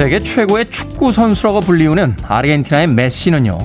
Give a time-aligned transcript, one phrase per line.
[0.00, 3.58] 세계 최고의 축구 선수라고 불리우는 아르헨티나의 메시는요,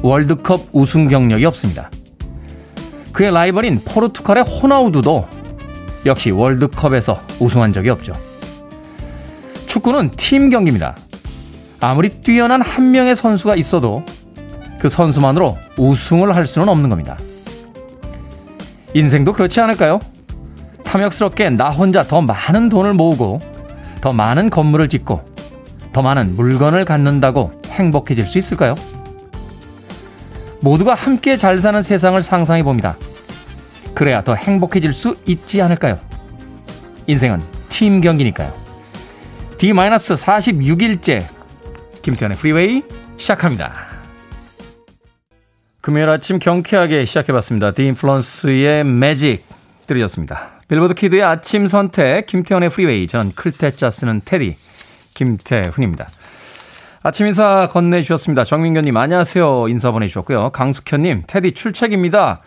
[0.00, 1.90] 월드컵 우승 경력이 없습니다.
[3.12, 5.26] 그의 라이벌인 포르투갈의 호나우두도
[6.06, 8.12] 역시 월드컵에서 우승한 적이 없죠.
[9.66, 10.96] 축구는 팀 경기입니다.
[11.80, 14.04] 아무리 뛰어난 한 명의 선수가 있어도
[14.78, 17.18] 그 선수만으로 우승을 할 수는 없는 겁니다.
[18.94, 19.98] 인생도 그렇지 않을까요?
[20.84, 23.40] 탐욕스럽게 나 혼자 더 많은 돈을 모으고
[24.00, 25.29] 더 많은 건물을 짓고
[25.92, 28.74] 더 많은 물건을 갖는다고 행복해질 수 있을까요?
[30.60, 32.96] 모두가 함께 잘 사는 세상을 상상해 봅니다.
[33.94, 35.98] 그래야 더 행복해질 수 있지 않을까요?
[37.06, 38.52] 인생은 팀 경기니까요.
[39.58, 41.24] D-46일째
[42.02, 42.82] 김태훈의 프리웨이
[43.16, 43.88] 시작합니다.
[45.80, 47.72] 금요일 아침 경쾌하게 시작해봤습니다.
[47.72, 49.44] D-Influence의 Magic
[49.86, 50.60] 들으셨습니다.
[50.68, 54.56] 빌보드 kid의 아침 선택 김태훈의 프리웨이 전 클 태 자 쓰는 태디
[55.14, 56.08] 김태훈입니다.
[57.02, 58.44] 아침 인사 건네주셨습니다.
[58.44, 60.50] 정민경님 안녕하세요 인사 보내주셨고요.
[60.50, 62.40] 강숙현님 태디 출첵입니다.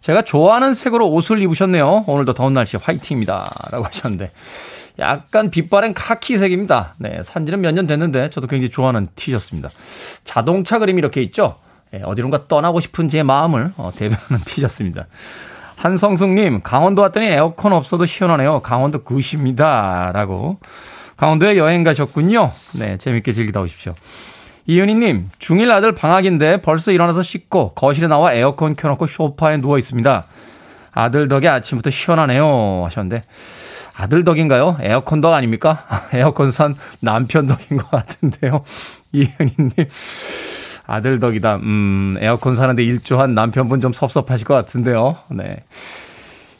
[0.00, 2.04] 제가 좋아하는 색으로 옷을 입으셨네요.
[2.06, 3.50] 오늘도 더운 날씨 화이팅입니다.
[3.72, 4.30] 라고 하셨는데
[5.00, 6.94] 약간 빛바랜 카키색입니다.
[6.98, 9.70] 네, 산지는 몇 년 됐는데 저도 굉장히 좋아하는 티셔츠입니다.
[10.24, 11.56] 자동차 그림이 이렇게 있죠.
[11.90, 15.06] 네, 어디론가 떠나고 싶은 제 마음을 어, 대변하는 티셔츠입니다.
[15.76, 18.60] 한성숙님, 강원도 왔더니 에어컨 없어도 시원하네요.
[18.60, 20.12] 강원도 굿입니다.
[20.14, 20.58] 라고.
[21.16, 22.52] 강원도에 여행 가셨군요.
[22.78, 23.94] 네, 재밌게 즐기다 오십시오.
[24.66, 30.24] 이은희님, 중1 아들 방학인데 벌써 일어나서 씻고 거실에 나와 에어컨 켜놓고 소파에 누워 있습니다.
[30.92, 32.82] 아들 덕에 아침부터 시원하네요.
[32.84, 33.22] 하셨는데,
[33.96, 34.76] 아들 덕인가요?
[34.80, 35.86] 에어컨 덕 아닙니까?
[36.12, 38.64] 에어컨 산 남편 덕인 것 같은데요.
[39.12, 39.70] 이은희님.
[40.86, 41.56] 아들 덕이다.
[41.56, 45.16] 음, 에어컨 사는데 일조한 남편분 좀 섭섭하실 것 같은데요.
[45.30, 45.64] 네.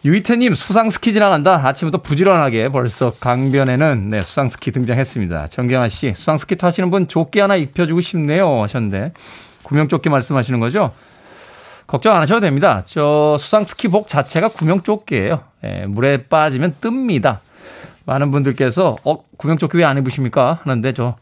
[0.07, 1.67] 유이태님 수상 스키 지나간다.
[1.67, 5.49] 아침부터 부지런하게 벌써 강변에는 네, 수상 스키 등장했습니다.
[5.49, 9.13] 정경아 씨 수상 스키 타시는 분 조끼 하나 입혀주고 싶네요 하셨는데
[9.65, 10.93] 구명조끼 말씀하시는 거죠?
[11.89, 12.85] 걱정 안 하셔도 됩니다.
[12.87, 15.43] 저 수상 스키복 자체가 구명조끼예요.
[15.65, 17.39] 예, 물에 빠지면 뜹니다.
[18.05, 20.61] 많은 분들께서 어 구명조끼 왜 안 입으십니까?
[20.63, 21.17] 하는데 저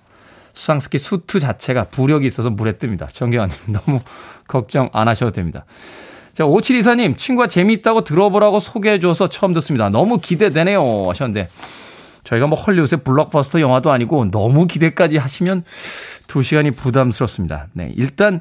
[0.53, 3.11] 수상 스키 수트 자체가 부력이 있어서 물에 뜹니다.
[3.11, 4.01] 정경환님 너무
[4.47, 5.65] 걱정 안 하셔도 됩니다.
[6.35, 9.89] 자, 5724님, 친구가 재미있다고 들어보라고 소개해줘서 처음 듣습니다.
[9.89, 11.09] 너무 기대되네요.
[11.11, 11.49] 하셨는데,
[12.25, 15.63] 저희가 뭐 헐리우드의 블록버스터 영화도 아니고 너무 기대까지 하시면
[16.27, 17.69] 2시간이 부담스럽습니다.
[17.73, 18.41] 네, 일단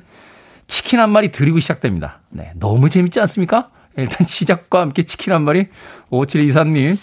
[0.68, 2.22] 치킨 한 마리 드리고 시작됩니다.
[2.30, 3.70] 네, 너무 재밌지 않습니까?
[3.98, 5.68] 일단 시작과 함께 치킨 한 마리,
[6.10, 6.98] 5724님,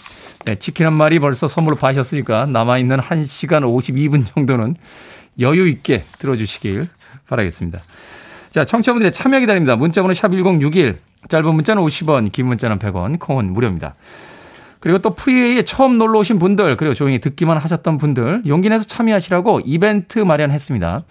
[0.45, 4.75] 네, 치킨 한 마리 벌써 선물로 받으셨으니까 남아있는 1시간 52분 정도는
[5.39, 6.87] 여유 있게 들어주시길
[7.27, 7.79] 바라겠습니다.
[8.51, 9.77] 자, 청취자분들의 참여 기다립니다.
[9.77, 13.95] 문자번호 샵 1061, 짧은 문자는 50원, 긴 문자는 100원, 콩은 무료입니다.
[14.81, 19.61] 그리고 또 프리웨이에 처음 놀러 오신 분들, 그리고 조용히 듣기만 하셨던 분들, 용기 내서 참여하시라고
[19.63, 21.03] 이벤트 마련했습니다.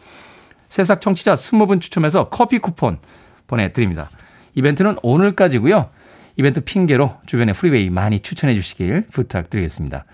[0.69, 2.99] 새싹 청취자 20분 추첨해서 커피 쿠폰
[3.47, 4.11] 보내드립니다.
[4.55, 5.89] 이벤트는 오늘까지고요.
[6.37, 10.05] 이벤트 핑계로 주변에 프리웨이 많이 추천해 주시길 부탁드리겠습니다.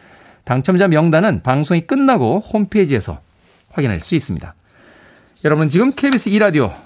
[0.44, 3.20] 당첨자 명단은 방송이 끝나고 홈페이지에서
[3.70, 4.54] 확인할 수 있습니다.
[5.44, 6.85] 여러분 지금 KBS 2라디오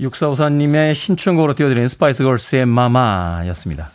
[0.00, 3.90] 육사오사님의 신청곡으로 띄워드리는 스파이스 걸스의 Mama였습니다.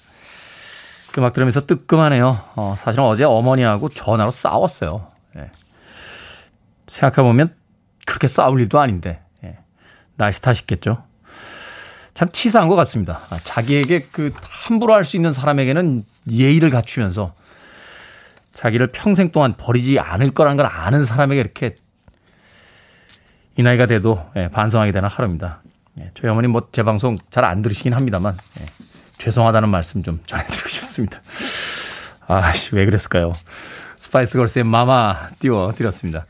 [1.17, 2.39] 음악 들으면서 뜨끔하네요.
[2.55, 5.07] 어, 사실은 어제 어머니하고 전화로 싸웠어요.
[5.37, 5.49] 예.
[6.87, 7.55] 생각해보면
[8.05, 9.57] 그렇게 싸울 일도 아닌데, 예.
[10.17, 11.03] 날씨 탓이겠죠.
[12.13, 13.21] 참 치사한 것 같습니다.
[13.29, 17.33] 아, 자기에게 그 함부로 할 수 있는 사람에게는 예의를 갖추면서
[18.53, 21.75] 자기를 평생 동안 버리지 않을 거라는 걸 아는 사람에게 이렇게
[23.57, 25.61] 이 나이가 돼도 예, 반성하게 되는 하루입니다.
[26.01, 28.65] 예, 저희 어머니 뭐 제 방송 잘 안 들으시긴 합니다만 예,
[29.17, 31.21] 죄송하다는 말씀 좀 전해드리고 싶습니다.
[32.27, 33.33] 아씨 왜 그랬을까요?
[33.97, 36.25] 스파이스 걸스의 Mama 띄워드렸습니다.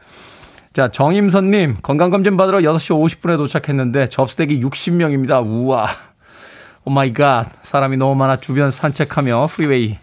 [0.74, 5.46] 자 정임선님 건강검진 받으러 6시 50분에 도착했는데 접수대기 60명입니다.
[5.46, 5.88] 우와
[6.84, 9.98] oh my god 사람이 너무 많아 주변 산책하며 프리웨이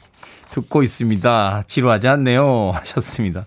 [0.51, 1.65] 듣고 있습니다.
[1.67, 2.71] 지루하지 않네요.
[2.75, 3.45] 하셨습니다.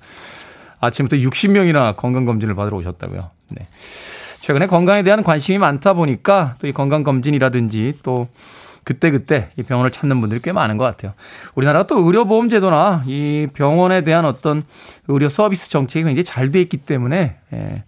[0.85, 3.29] 아침부터 60명이나 건강검진을 받으러 오셨다고요.
[3.51, 3.65] 네.
[4.41, 8.27] 최근에 건강에 대한 관심이 많다 보니까 또 이 건강검진이라든지 또
[8.83, 11.13] 그때그때 이 병원을 찾는 분들이 꽤 많은 것 같아요.
[11.55, 14.63] 우리나라가 또 의료보험 제도나 이 병원에 대한 어떤
[15.07, 17.83] 의료 서비스 정책이 굉장히 잘 돼 있기 때문에 예.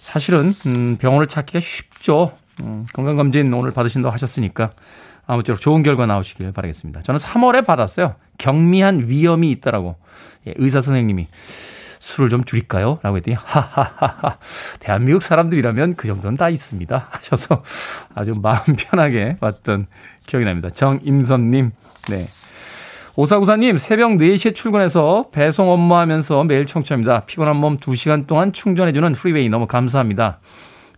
[0.00, 2.32] 사실은 음 병원을 찾기가 쉽죠.
[2.60, 4.70] 음 건강검진 오늘 받으신다고 하셨으니까
[5.28, 7.02] 아무쪼록 좋은 결과 나오시길 바라겠습니다.
[7.02, 8.16] 저는 3월에 받았어요.
[8.38, 9.94] 경미한 위험이 있다라고
[10.48, 11.28] 예, 의사 선생님이
[12.10, 12.98] 술을 좀 줄일까요?
[13.02, 14.38] 라고 했더니 하하하하
[14.80, 17.62] 대한민국 사람들이라면 그 정도는 다 있습니다 하셔서
[18.14, 19.86] 아주 마음 편하게 왔던
[20.26, 20.70] 기억이 납니다.
[20.70, 21.70] 정임선님
[22.08, 22.28] 네.
[23.16, 27.20] 오사구사님 새벽 4시에 출근해서 배송 업무하면서 매일 청취합니다.
[27.26, 30.40] 피곤한 몸 2시간 동안 충전해주는 프리웨이 너무 감사합니다.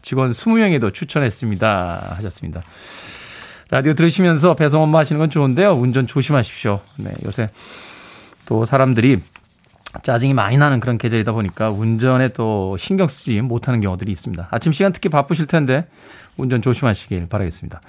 [0.01, 2.63] 직원 20명에도 추천했습니다 하셨습니다.
[3.71, 5.73] 라디오 들으시면서 배송 업무 하시는 건 좋은데요.
[5.73, 6.81] 운전 조심하십시오.
[6.99, 7.51] 네, 요새
[8.47, 9.21] 또 사람들이
[10.03, 14.49] 짜증이 많이 나는 그런 계절이다 보니까 운전에 또 신경 쓰지 못하는 경우들이 있습니다.
[14.51, 15.87] 아침 시간 특히 바쁘실 텐데
[16.37, 17.81] 운전 조심하시길 바라겠습니다.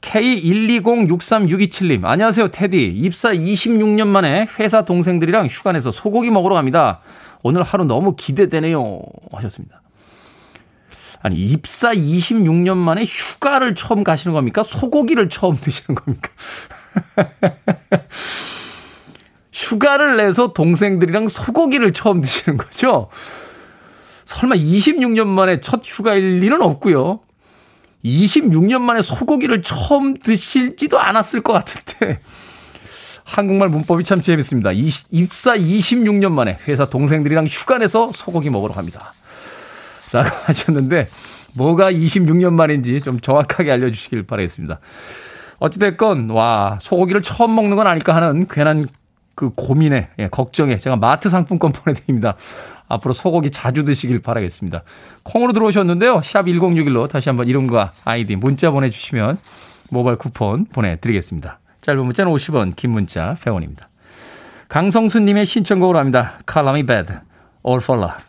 [0.00, 2.92] K120636227님, 안녕하세요, 테디.
[2.94, 7.00] 입사 26년 만에 회사 동생들이랑 휴가 내서 소고기 먹으러 갑니다.
[7.42, 9.02] 오늘 하루 너무 기대되네요.
[9.32, 9.82] 하셨습니다.
[11.20, 14.62] 아니, 입사 26년 만에 휴가를 처음 가시는 겁니까?
[14.62, 16.28] 소고기를 처음 드시는 겁니까?
[19.58, 23.08] 휴가를 내서 동생들이랑 소고기를 처음 드시는 거죠?
[24.24, 27.20] 설마 26년 만에 첫 휴가일 리는 없고요.
[28.04, 32.20] 26년 만에 소고기를 처음 드실지도 않았을 것 같은데.
[33.24, 34.70] 한국말 문법이 참 재밌습니다.
[34.72, 39.12] 입사 26년 만에 회사 동생들이랑 휴가 내서 소고기 먹으러 갑니다.
[40.12, 41.08] 라고 하셨는데,
[41.54, 44.78] 뭐가 26년 만인지 좀 정확하게 알려주시길 바라겠습니다.
[45.58, 48.86] 어찌됐건, 와, 소고기를 처음 먹는 건 아닐까 하는 괜한
[49.38, 52.34] 그 고민에, 예, 걱정에 제가 마트 상품권 보내드립니다.
[52.88, 54.82] 앞으로 소고기 자주 드시길 바라겠습니다.
[55.22, 56.22] 콩으로 들어오셨는데요.
[56.24, 59.38] 샵 1061로 다시 한번 이름과 아이디 문자 보내주시면
[59.90, 61.60] 모바일 쿠폰 보내드리겠습니다.
[61.82, 63.86] 짧은 문자는 50원, 긴 문자 100원입니다.
[64.70, 66.40] 강성수님의 신청곡으로 합니다.
[66.74, 67.12] Me Bad,
[67.64, 68.27] All For Love.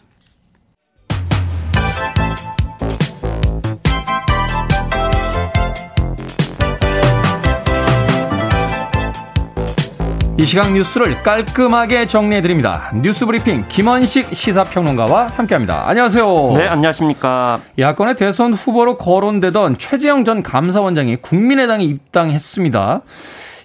[10.39, 12.93] 이 시각 뉴스를 깔끔하게 정리해드립니다.
[12.95, 15.83] 뉴스 브리핑 김원식 시사평론가와 함께합니다.
[15.85, 16.53] 안녕하세요.
[16.55, 17.59] 네, 안녕하십니까.
[17.77, 23.01] 야권의 대선 후보로 거론되던 최재형 전 감사원장이 국민의당에 입당했습니다.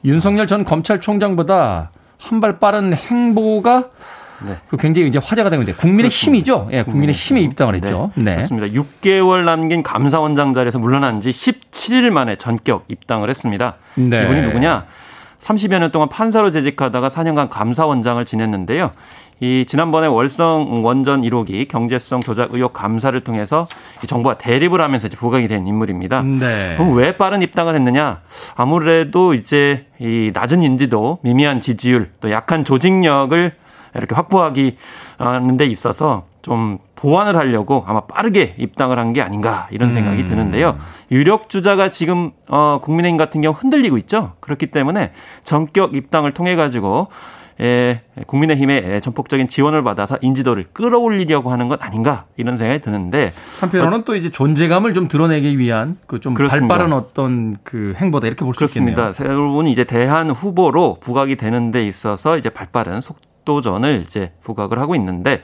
[0.05, 3.85] 윤석열 전 검찰총장보다 한 발 빠른 행보가
[4.44, 4.56] 네.
[4.69, 6.26] 그 굉장히 이제 화제가 되고 있는데 국민의 그렇습니다.
[6.55, 6.69] 힘이죠.
[6.73, 8.11] 예, 국민의 힘에 입당을 했죠.
[8.17, 8.25] 네.
[8.25, 8.35] 네.
[8.35, 8.67] 그렇습니다.
[8.82, 13.76] 6개월 남긴 감사원장 자리에서 물러난 지 17일 만에 전격 입당을 했습니다.
[13.95, 14.25] 네.
[14.25, 14.87] 이분이 누구냐?
[15.44, 18.92] 30여 년 동안 판사로 재직하다가 4년간 감사원장을 지냈는데요.
[19.40, 23.66] 이 지난번에 월성 원전 1호기 경제성 조작 의혹 감사를 통해서
[24.02, 26.22] 이 정부와 대립을 하면서 이제 부각이 된 인물입니다.
[26.22, 26.74] 네.
[26.78, 28.22] 그럼 왜 빠른 입당을 했느냐?
[28.54, 33.52] 아무래도 이제 이 낮은 인지도, 미미한 지지율, 또 약한 조직력을
[33.96, 34.76] 이렇게 확보하기
[35.18, 40.26] 하는 데 있어서 좀 보완을 하려고 아마 빠르게 입당을 한 게 아닌가 이런 생각이 음.
[40.28, 40.78] 드는데요.
[41.10, 44.32] 유력 주자가 지금 어 국민의힘 같은 경우 흔들리고 있죠.
[44.40, 47.08] 그렇기 때문에 전격 입당을 통해 가지고
[47.60, 54.04] 예, 국민의힘의 전폭적인 지원을 받아서 인지도를 끌어올리려고 하는 것 아닌가 이런 생각이 드는데 한편으로는 어,
[54.04, 58.64] 또 이제 존재감을 좀 드러내기 위한 그 좀 발빠른 어떤 그 행보다 이렇게 볼 수
[58.64, 58.94] 있겠네요.
[58.96, 59.12] 그렇습니다.
[59.12, 65.42] 새로운 이제 대한 후보로 부각이 되는 데 있어서 이제 발빠른 속도전을 이제 부각을 하고 있는데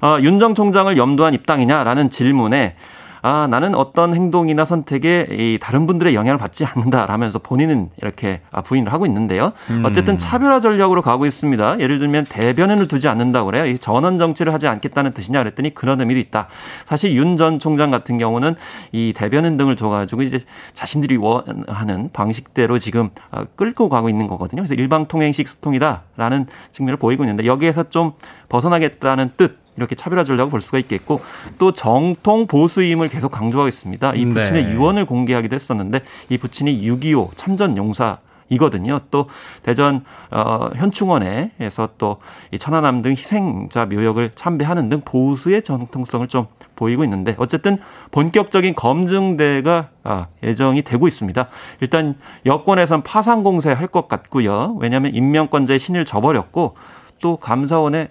[0.00, 2.76] 어, 윤정 총장을 염두한 입당이냐라는 질문에
[3.20, 8.92] 아, 나는 어떤 행동이나 선택에 이 다른 분들의 영향을 받지 않는다라면서 본인은 이렇게 아, 부인을
[8.92, 9.52] 하고 있는데요.
[9.70, 9.82] 음.
[9.84, 11.80] 어쨌든 차별화 전략으로 가고 있습니다.
[11.80, 13.66] 예를 들면 대변인을 두지 않는다고 그래요.
[13.66, 16.46] 이 전원 정치를 하지 않겠다는 뜻이냐 그랬더니 그런 의미도 있다.
[16.84, 18.54] 사실 윤 전 총장 같은 경우는
[18.92, 20.40] 이 대변인 등을 둬가지고 이제
[20.74, 24.62] 자신들이 원하는 방식대로 지금 어, 끌고 가고 있는 거거든요.
[24.62, 28.12] 그래서 일방통행식 소통이다라는 측면을 보이고 있는데 여기에서 좀
[28.48, 31.20] 벗어나겠다는 뜻 이렇게 차별화 전략을 볼 수가 있겠고
[31.58, 34.14] 또 정통 보수임을 계속 강조하고 있습니다.
[34.14, 34.72] 이 부친의 네.
[34.72, 38.18] 유언을 공개하기도 했었는데 이 부친이 6.25 참전 용사
[38.50, 39.00] 이거든요.
[39.10, 39.26] 또
[39.62, 42.18] 대전 어 현충원에서 또
[42.50, 47.78] 이 천안함 등 희생자 묘역을 참배하는 등 보수의 정통성을 좀 보이고 있는데 어쨌든
[48.10, 51.48] 본격적인 검증대가 아, 예정이 되고 있습니다.
[51.80, 52.14] 일단
[52.46, 54.76] 여권에선 파상 공세할 것 같고요.
[54.80, 56.76] 왜냐하면 임명권자의 신을 져버렸고
[57.20, 58.08] 또 감사원의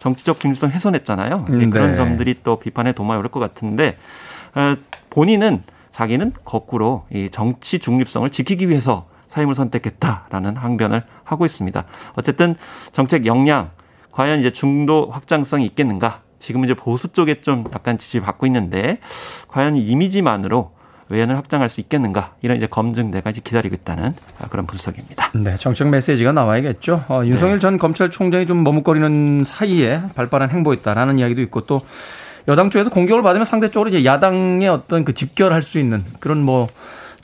[0.00, 1.46] 정치적 중립성 훼손했잖아요.
[1.48, 1.68] 네.
[1.68, 3.98] 그런 점들이 또 비판에 도마에 오를 것 같은데
[4.54, 4.74] 어,
[5.10, 11.84] 본인은 자기는 거꾸로 이 정치 중립성을 지키기 위해서 사임을 선택했다라는 항변을 하고 있습니다.
[12.14, 12.56] 어쨌든
[12.92, 13.70] 정책 역량
[14.10, 16.22] 과연 이제 중도 확장성이 있겠는가?
[16.38, 18.98] 지금 이제 보수 쪽에 좀 약간 지지를 받고 있는데
[19.48, 20.72] 과연 이미지만으로
[21.10, 24.14] 외연을 확장할 수 있겠는가 이런 이제 검증대가 이제 기다리고 있다는
[24.48, 25.30] 그런 분석입니다.
[25.34, 27.04] 네, 정책 메시지가 나와야겠죠.
[27.08, 27.60] 어, 윤석열 네.
[27.60, 31.82] 전 검찰총장이 좀 머뭇거리는 사이에 발빠른 행보했다라는 이야기도 있고 또
[32.48, 36.68] 여당 쪽에서 공격을 받으면 상대적으로 이제 야당의 어떤 그 집결할 수 있는 그런 뭐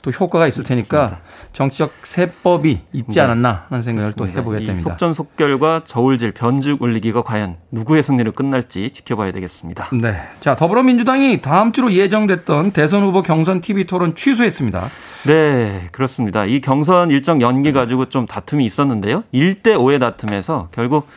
[0.07, 1.21] 또 효과가 있을 테니까 그렇습니다.
[1.51, 3.19] 정치적 세법이 있지 네.
[3.19, 4.35] 않았나 하는 생각을 그렇습니다.
[4.35, 4.89] 또 해보게 됩니다.
[4.91, 9.89] 속전속결과 저울질, 변죽 울리기가 과연 누구의 승리로 끝날지 지켜봐야 되겠습니다.
[10.01, 10.17] 네.
[10.39, 14.89] 자, 더불어민주당이 다음 주로 예정됐던 대선 후보 경선 TV 토론 취소했습니다.
[15.25, 16.45] 네, 그렇습니다.
[16.45, 19.25] 이 경선 일정 연기 가지고 좀 다툼이 있었는데요.
[19.33, 21.09] 1대 5의 다툼에서 결국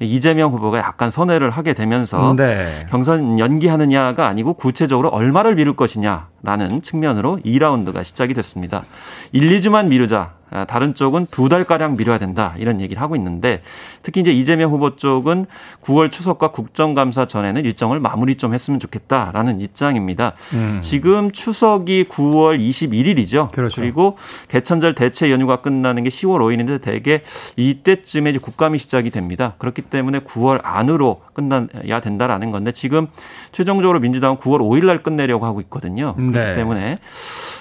[0.00, 2.86] 이재명 후보가 약간 선회를 하게 되면서 네.
[2.90, 8.84] 경선 연기하느냐가 아니고 구체적으로 얼마를 미룰 것이냐라는 측면으로 2라운드가 시작이 됐습니다.
[9.32, 12.54] 1, 2주만 미루자 아, 다른 쪽은 두 달가량 미뤄야 된다.
[12.58, 13.62] 이런 얘기를 하고 있는데
[14.02, 15.46] 특히 이제 이재명 후보 쪽은
[15.82, 20.32] 9월 추석과 국정감사 전에는 일정을 마무리 좀 했으면 좋겠다라는 입장입니다.
[20.54, 20.80] 음.
[20.82, 23.52] 지금 추석이 9월 21일이죠.
[23.52, 23.80] 그렇죠.
[23.80, 24.16] 그리고
[24.48, 27.22] 개천절 대체 연휴가 끝나는 게 10월 5일인데 대개
[27.56, 29.54] 이때쯤에 이제 국감이 시작이 됩니다.
[29.58, 33.06] 그렇기 때문에 9월 안으로 끝나야 된다라는 건데 지금
[33.52, 36.14] 최종적으로 민주당은 9월 5일 날 끝내려고 하고 있거든요.
[36.16, 36.32] 네.
[36.32, 36.98] 그렇기 때문에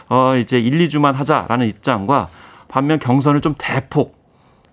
[0.10, 2.30] 어 이제 1, 2주만 하자라는 입장과
[2.68, 4.17] 반면 경선을 좀 대폭 어,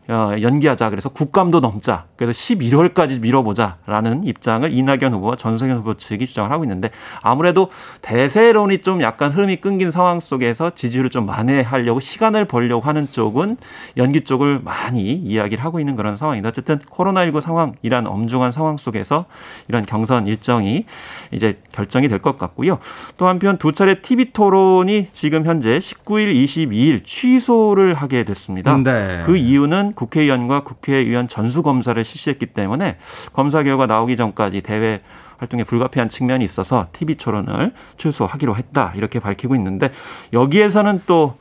[0.08, 0.90] 연기하자.
[0.90, 2.04] 그래서 국감도 넘자.
[2.16, 6.90] 그래서 11월까지 밀어보자라는 입장을 이낙연 후보와 전성현 후보 측이 주장을 하고 있는데
[7.22, 7.70] 아무래도
[8.02, 13.56] 대세론이 좀 약간 흐름이 끊긴 상황 속에서 지지율을 좀 만회하려고 시간을 벌려고 하는 쪽은
[13.96, 16.48] 연기 쪽을 많이 이야기를 하고 있는 그런 상황이다.
[16.48, 19.26] 어쨌든 코로나19 상황이란 엄중한 상황 속에서
[19.68, 20.84] 이런 경선 일정이
[21.30, 22.78] 이제 결정이 될 것 같고요.
[23.18, 28.74] 또 한편 두 차례 TV 토론이 지금 현재 19일, 22일 취소를 하게 됐습니다.
[28.78, 29.20] 네.
[29.24, 32.98] 그 이유는 국회의원과 국회의원 전수검사를 실시했기 때문에
[33.32, 35.00] 검사 결과 나오기 전까지 대회
[35.38, 39.90] 활동에 불가피한 측면이 있어서 TV 토론을 취소하기로 했다 이렇게 밝히고 있는데
[40.32, 41.36] 여기에서는 또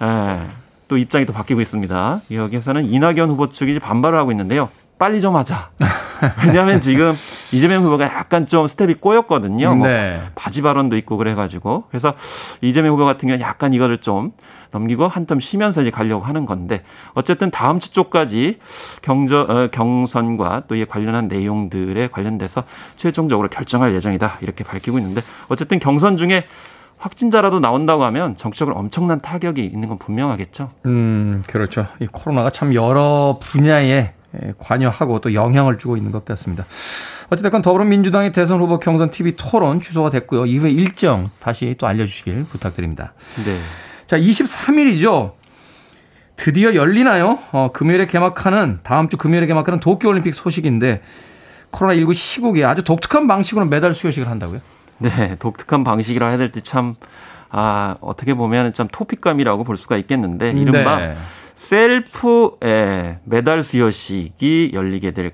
[0.00, 0.38] 에,
[0.88, 2.20] 또 입장이 또 바뀌고 있습니다.
[2.30, 4.68] 여기에서는 이낙연 후보 측이 반발을 하고 있는데요.
[5.02, 5.70] 빨리 좀 하자.
[6.46, 7.12] 왜냐하면 지금
[7.52, 9.74] 이재명 후보가 약간 좀 스텝이 꼬였거든요.
[9.74, 10.12] 뭐 네.
[10.14, 12.14] 뭐 바지 발언도 있고 그래가지고 그래서
[12.60, 14.30] 이재명 후보 같은 경우는 약간 이거를 좀
[14.70, 18.60] 넘기고 한텀 쉬면서 이제 가려고 하는 건데 어쨌든 다음 주 쪽까지
[19.02, 22.62] 경저 어, 경선과 또 이에 관련한 내용들에 관련돼서
[22.94, 26.44] 최종적으로 결정할 예정이다 이렇게 밝히고 있는데 어쨌든 경선 중에
[26.98, 30.70] 확진자라도 나온다고 하면 정치적으로 엄청난 타격이 있는 건 분명하겠죠.
[30.86, 31.88] 음, 그렇죠.
[31.98, 34.14] 이 코로나가 참 여러 분야에
[34.58, 36.64] 관여하고 또 영향을 주고 있는 것 같습니다.
[37.30, 40.46] 어쨌든 더불어민주당의 대선 후보 경선 TV 토론 취소가 됐고요.
[40.46, 43.14] 이후에 일정 다시 또 알려주시길 부탁드립니다.
[43.44, 43.56] 네.
[44.06, 45.32] 자, 23일이죠.
[46.36, 47.38] 드디어 열리나요?
[47.52, 51.02] 어, 금요일에 개막하는, 다음 주 금요일에 개막하는 도쿄올림픽 소식인데,
[51.70, 54.60] 코로나19 시국에 아주 독특한 방식으로 메달 수여식을 한다고요?
[54.98, 56.96] 네, 독특한 방식이라 해야 될지 참,
[57.48, 61.14] 아, 어떻게 보면 참 토픽감이라고 볼 수가 있겠는데, 이른바 네.
[61.54, 65.32] 셀프 에, 메달 수여식이 열리게 될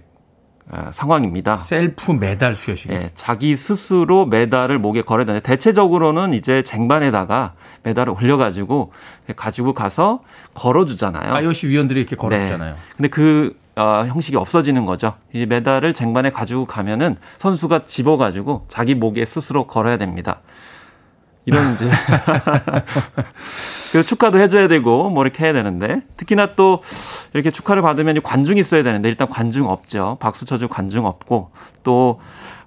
[0.70, 1.56] 어, 상황입니다.
[1.56, 2.92] 셀프 메달 수여식.
[2.92, 8.92] 예, 자기 스스로 메달을 목에 걸어야 되는데 대체적으로는 이제 쟁반에다가 메달을 올려가지고
[9.34, 10.20] 가지고 가서
[10.52, 11.32] 걸어주잖아요.
[11.32, 12.74] IOC 위원들이 이렇게 걸어주잖아요.
[12.74, 12.80] 네.
[12.96, 15.14] 근데 그 어, 형식이 없어지는 거죠.
[15.32, 20.40] 이 메달을 쟁반에 가지고 가면은 선수가 집어가지고 자기 목에 스스로 걸어야 됩니다.
[21.48, 21.88] 이런 이제
[23.92, 26.82] 그 축하도 해줘야 되고 뭐 이렇게 해야 되는데 특히나 또
[27.32, 30.18] 이렇게 축하를 받으면 관중이 있어야 되는데 일단 관중 없죠.
[30.20, 31.50] 박수 쳐줄 관중 없고
[31.82, 32.20] 또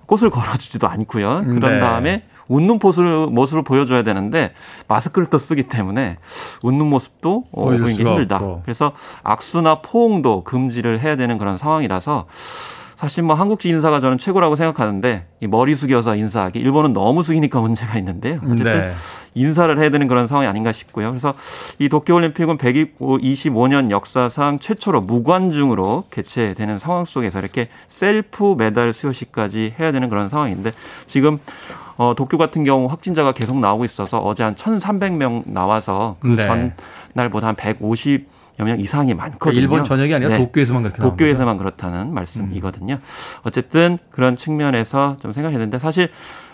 [0.07, 1.43] 꽃을 걸어주지도 않고요.
[1.45, 1.79] 그런 네.
[1.79, 4.53] 다음에 웃는 모습을, 모습을 보여줘야 되는데
[4.87, 6.17] 마스크를 또 쓰기 때문에
[6.63, 8.37] 웃는 모습도 어, 보이기 힘들다.
[8.37, 8.61] 없고.
[8.65, 12.25] 그래서 악수나 포옹도 금지를 해야 되는 그런 상황이라서
[13.01, 17.97] 사실 뭐 한국지 인사가 저는 최고라고 생각하는데 이 머리 숙여서 인사하기 일본은 너무 숙이니까 문제가
[17.97, 18.39] 있는데요.
[18.43, 18.91] 어쨌든 네.
[19.33, 21.09] 인사를 해야 되는 그런 상황이 아닌가 싶고요.
[21.09, 21.33] 그래서
[21.79, 30.07] 이 도쿄올림픽은 125년 역사상 최초로 무관중으로 개최되는 상황 속에서 이렇게 셀프 메달 수여식까지 해야 되는
[30.07, 30.71] 그런 상황인데
[31.07, 31.39] 지금
[31.97, 36.71] 어, 도쿄 같은 경우 확진자가 계속 나오고 있어서 어제 한 1,300명 나와서 그 네.
[37.15, 38.40] 전날보다 한 150.
[38.61, 39.39] 여명 이상이 많거든요.
[39.39, 40.37] 그러니까 일본 전역이 아니라 네.
[40.37, 42.95] 도쿄에서만 그렇게 도쿄에서만 그렇다는 말씀이거든요.
[42.95, 43.41] 음.
[43.43, 46.09] 어쨌든 그런 측면에서 좀 생각했는데 사실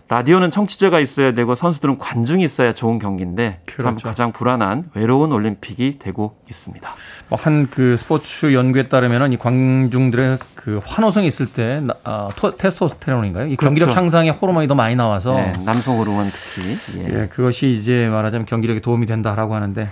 [0.10, 3.84] 라디오는 청취자가 있어야 되고 선수들은 관중이 있어야 좋은 경기인데 그렇죠.
[3.84, 6.90] 참 가장 불안한 외로운 올림픽이 되고 있습니다.
[7.28, 13.48] 뭐 한그 스포츠 연구에 따르면은 이 관중들의 그 환호성이 있을 때 어, 테스토스테론인가요?
[13.48, 14.00] 이 경기력 그렇죠.
[14.00, 17.24] 향상에 호르몬이 더 많이 나와서 네, 남성 호르몬 특히 예.
[17.24, 17.28] 예.
[17.28, 19.90] 그것이 이제 말하자면 경기력에 도움이 된다라고 하는데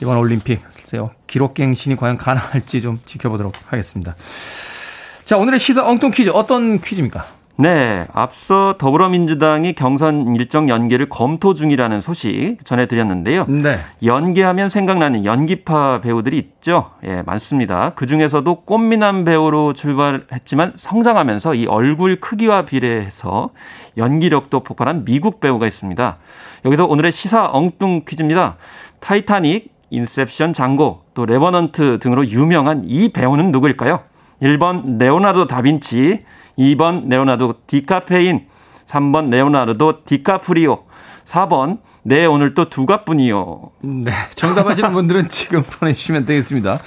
[0.00, 4.14] 이번 올림픽 글쎄요 기록갱신이 과연 가능할지 좀 지켜보도록 하겠습니다.
[5.24, 7.36] 자 오늘의 시사 엉뚱 퀴즈 어떤 퀴즈입니까?
[7.58, 13.46] 네, 앞서 더불어민주당이 경선 일정 연계를 검토 중이라는 소식 전해드렸는데요.
[13.46, 13.80] 네.
[14.04, 16.90] 연계하면 생각나는 연기파 배우들이 있죠.
[17.04, 17.94] 예, 많습니다.
[17.94, 23.50] 그 중에서도 꽃미남 배우로 출발했지만 성장하면서 이 얼굴 크기와 비례해서
[23.96, 26.18] 연기력도 폭발한 미국 배우가 있습니다.
[26.66, 28.56] 여기서 오늘의 시사 엉뚱 퀴즈입니다.
[29.00, 34.00] 타이타닉, 인셉션, 장고, 또 레버넌트 등으로 유명한 이 배우는 누구일까요?
[34.42, 36.24] 1번 레오나르도 다빈치,
[36.58, 38.46] 2번 레오나르도 디카페인,
[38.86, 40.84] 3번 레오나르도 디카프리오,
[41.24, 43.70] 4번 내 오늘도 두 갑 피리오.
[43.82, 46.78] 네, 정답하시는 분들은 지금 보내주시면 되겠습니다.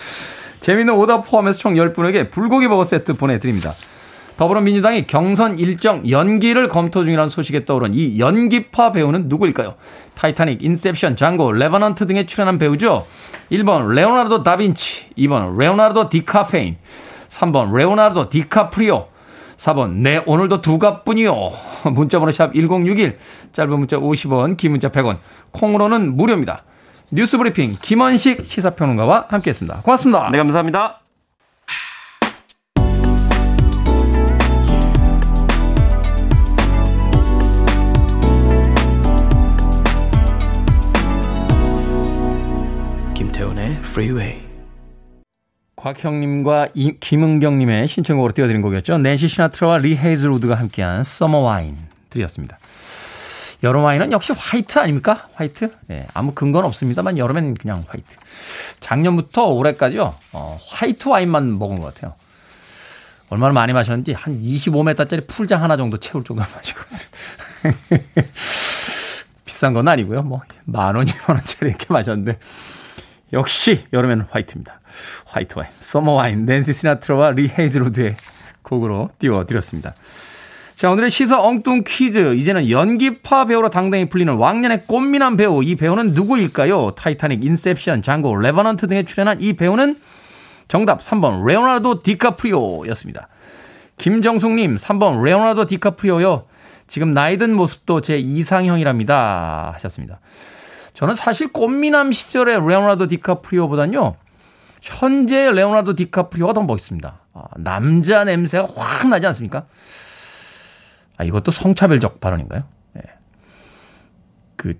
[0.62, 3.74] 재미있는 오답 포함해서 총 10분에게 불고기 버거 세트 보내드립니다.
[4.40, 9.76] 더불어민주당이 경선 일정 연기를 검토 중이라는 소식에 떠오른 이 연기파 배우는 누구일까요?
[10.16, 13.06] 타이타닉, 인셉션, 장고, 레버넌트 등에 출연한 배우죠.
[13.52, 16.78] 1번 레오나르도 다빈치, 2번 레오나르도 디카페인,
[17.28, 19.08] 3번 레오나르도 디카프리오,
[19.58, 21.52] 4번, 내 오늘도 두 갑 피리오.
[21.92, 23.18] 문자번호 샵 1061,
[23.52, 25.18] 짧은 문자 50원, 긴 문자 100원,
[25.52, 26.64] 콩으로는 무료입니다.
[27.12, 29.82] 뉴스 브리핑, 김원식 시사평론가와 함께 했습니다.
[29.82, 30.30] 고맙습니다.
[30.32, 31.09] 네, 감사합니다.
[43.40, 44.42] 김태훈의 Freeway.
[45.78, 48.98] 곽형님과 김은경님의 신청곡으로 띄워드린 곡이었죠.
[48.98, 51.78] 낸시 시나트라와 리 헤이즐우드가 함께한 Summer Wine
[52.10, 52.60] 드렸습니다.
[53.64, 55.30] 여름 와인은 역시 화이트 아닙니까?
[55.36, 55.72] 화이트?
[55.90, 58.14] 예, 아무 근거는 없습니다만 여름엔 그냥 화이트.
[58.82, 62.16] 작년부터 올해까지요, 어, 화이트 와인만 먹은 것 같아요.
[63.30, 67.74] 얼마나 많이 마셨는지 한 25m짜리 풀장 하나 정도 채울 정도 마시거든요.
[69.46, 70.24] 비싼 건 아니고요.
[70.24, 72.38] 뭐, 만 원, 이만 원짜리 이렇게 마셨는데,
[73.34, 74.80] 역시 여름에는 화이트입니다.
[75.26, 78.16] 화이트 와인, Summer Wine, 낸시 시나트라와 리 헤이즐우드의
[78.64, 79.94] 곡으로 띄워드렸습니다.
[80.76, 82.36] 자, 오늘의 시사 엉뚱 퀴즈.
[82.36, 85.62] 이제는 연기파 배우로 당당히 불리는 왕년의 꽃미남 배우.
[85.62, 86.92] 이 배우는 누구일까요?
[86.92, 90.00] 타이타닉, 인셉션, 장고, 레버넌트 등에 출연한 이 배우는
[90.70, 93.28] 정답 3번 레오나르도 디카프리오였습니다.
[93.98, 96.46] 김정숙님 3번 레오나르도 디카프리오요.
[96.88, 99.72] 지금 나이 든 모습도 제 이상형이랍니다.
[99.76, 100.22] 하셨습니다.
[101.00, 104.18] 저는 사실 꽃미남 시절의 레오나르도 디카프리오보단요.
[104.82, 107.22] 현재 레오나르도 디카프리오가 더 멋있습니다.
[107.36, 109.66] 아, 남자 냄새가 확 나지 않습니까?
[111.16, 112.66] 아, 이것도 성차별적 발언인가요?
[112.92, 113.02] 네.
[114.58, 114.78] 그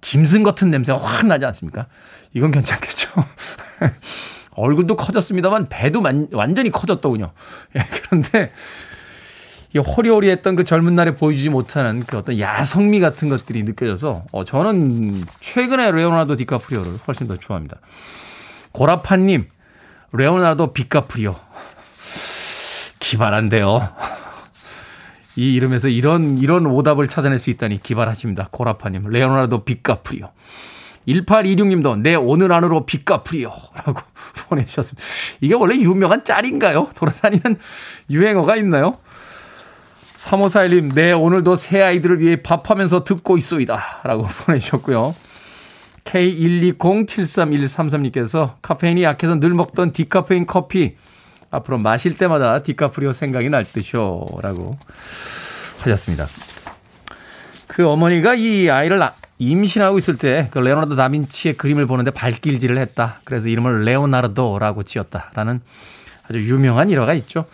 [0.00, 1.88] 짐승 같은 냄새가 확 나지 않습니까?
[2.32, 3.10] 이건 괜찮겠죠.
[4.54, 7.32] 얼굴도 커졌습니다만 배도 만, 완전히 커졌더군요.
[7.74, 8.52] 예, 그런데
[9.72, 15.22] 이 호리호리했던 그 젊은 날에 보여주지 못하는 그 어떤 야성미 같은 것들이 느껴져서 어, 저는
[15.40, 17.78] 최근에 레오나르도 디카프리오를 훨씬 더 좋아합니다.
[18.72, 19.48] 고라파님,
[20.12, 21.36] 레오나르도 빚갚으리오.
[22.98, 23.88] 기발한데요.
[25.36, 28.48] 이 이름에서 이런, 이런 오답을 찾아낼 수 있다니 기발하십니다.
[28.50, 30.30] 고라파님, 레오나르도 빚갚으리오.
[31.08, 33.52] 1826님도 내 오늘 안으로 빚갚으리오.
[33.74, 34.00] 라고
[34.48, 35.02] 보내주셨습니다.
[35.40, 36.90] 이게 원래 유명한 짤인가요?
[36.94, 37.56] 돌아다니는
[38.10, 38.96] 유행어가 있나요?
[40.20, 44.00] 3541님, 네, 오늘도 세 아이들을 위해 밥하면서 듣고 있소이다.
[44.04, 45.14] 라고 보내주셨고요.
[46.04, 50.96] K1207333님께서 카페인이 약해서 늘 먹던 디카페인 커피
[51.50, 54.26] 앞으로 마실 때마다 디카프리오 생각이 날 듯이요.
[54.42, 54.76] 라고
[55.78, 56.26] 하셨습니다.
[57.66, 59.00] 그 어머니가 이 아이를
[59.38, 63.20] 임신하고 있을 때 그 레오나르도 다빈치의 그림을 보는데 발길질을 했다.
[63.24, 65.62] 그래서 이름을 레오나르도라고 지었다라는
[66.28, 67.46] 아주 유명한 일화가 있죠.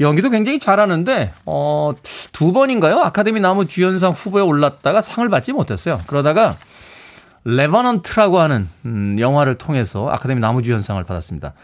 [0.00, 1.92] 연기도 굉장히 잘하는데 어,
[2.32, 2.98] 두 번인가요?
[3.00, 6.00] 아카데미 남우 주연상 후보에 올랐다가 상을 받지 못했어요.
[6.06, 6.56] 그러다가
[7.44, 11.54] 레버넌트라고 하는 음, 영화를 통해서 아카데미 남우 주연상을 받았습니다.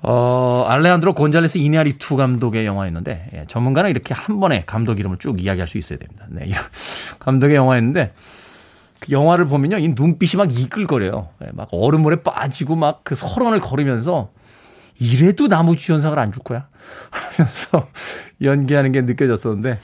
[0.00, 5.66] 어, 알레한드로 곤잘레스 이니아리투 감독의 영화였는데 예, 전문가는 이렇게 한 번에 감독 이름을 쭉 이야기할
[5.66, 6.24] 수 있어야 됩니다.
[6.28, 6.62] 네, 이런
[7.18, 8.12] 감독의 영화였는데
[9.00, 11.28] 그 영화를 보면요, 이 눈빛이 막 이끌거려요.
[11.44, 14.30] 예, 막 얼음물에 빠지고 막 그 설원을 걸으면서
[14.98, 16.66] 이래도 나무 주연상을 안 줄 거야
[17.10, 17.88] 하면서
[18.42, 19.78] 연기하는 게 느껴졌었는데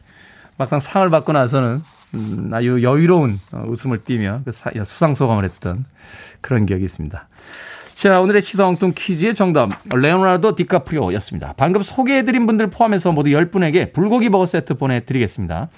[0.56, 1.82] 막상 상을 받고 나서는
[2.14, 5.84] 음, 아주 여유로운 어, 웃음을 띠며 그 수상 소감을 했던
[6.40, 7.28] 그런 기억이 있습니다.
[7.94, 11.54] 자, 오늘의 시사 엉뚱 퀴즈의 정답, 레오나르도 디카프리오였습니다.
[11.56, 15.68] 방금 소개해드린 분들 포함해서 모두 10분에게 불고기 버거 세트 보내드리겠습니다.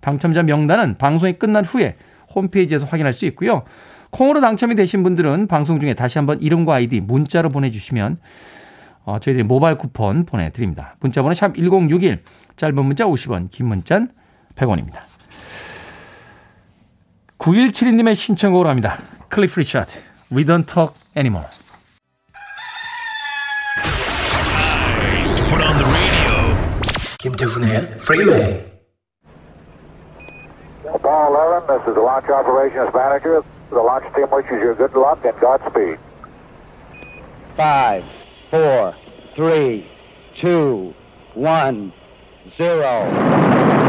[0.00, 1.96] 당첨자 명단은 방송이 끝난 후에
[2.34, 3.64] 홈페이지에서 확인할 수 있고요.
[4.10, 8.18] 콩으로 당첨이 되신 분들은 방송 중에 다시 한번 이름과 아이디 문자로 보내주시면
[9.04, 10.96] 어, 저희들이 모바일 쿠폰 보내드립니다.
[11.00, 12.22] 문자번호 샵 1061,
[12.56, 14.08] 짧은 문자 50원, 긴 문자는
[14.54, 15.00] 100원입니다.
[17.38, 18.98] 9172님의 신청곡으로 합니다.
[19.30, 19.98] 클리프 리차드,
[20.32, 21.48] We Don't Talk Anymore.
[27.18, 28.64] 김태훈의 Freeway.
[31.02, 33.42] Ball 11, this is the launch operations manager.
[33.70, 35.98] The launch team wishes you good luck and Godspeed.
[37.56, 38.04] Five,
[38.50, 38.96] four,
[39.36, 39.86] three,
[40.42, 40.94] two,
[41.34, 41.92] one,
[42.58, 43.79] zero.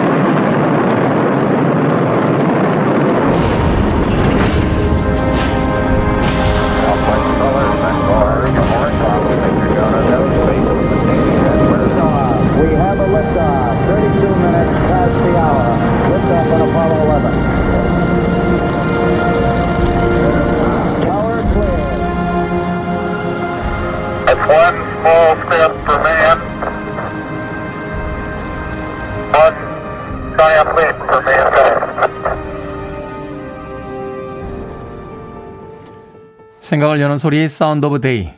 [36.72, 38.30] 생각을 여는 소리 Sound of the Day.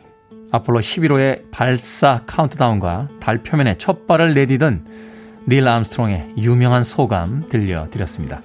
[0.49, 4.87] 아폴로 11호의 발사 카운트다운과 달 표면에 첫 발을 내디던
[5.47, 8.41] 닐 암스트롱의 유명한 소감 들려드렸습니다.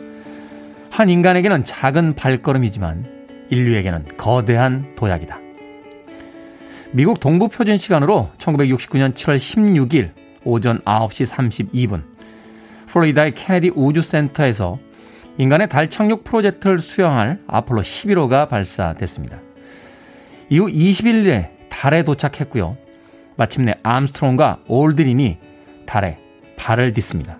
[0.90, 3.06] 한 인간에게는 작은 발걸음이지만
[3.48, 5.38] 인류에게는 거대한 도약이다.
[6.92, 10.10] 미국 동부 표준 시간으로 1969년 7월 16일
[10.44, 12.02] 오전 9시 32분
[12.88, 14.78] 플로리다의 케네디 우주센터에서
[15.38, 19.47] 인간의 달 착륙 프로젝트를 수행할 아폴로 11호가 발사됐습니다.
[20.48, 22.76] 이후 20일에 달에 도착했고요.
[23.36, 25.38] 마침내 암스트롱과 올드린이
[25.86, 26.18] 달에
[26.56, 27.38] 발을 딛습니다.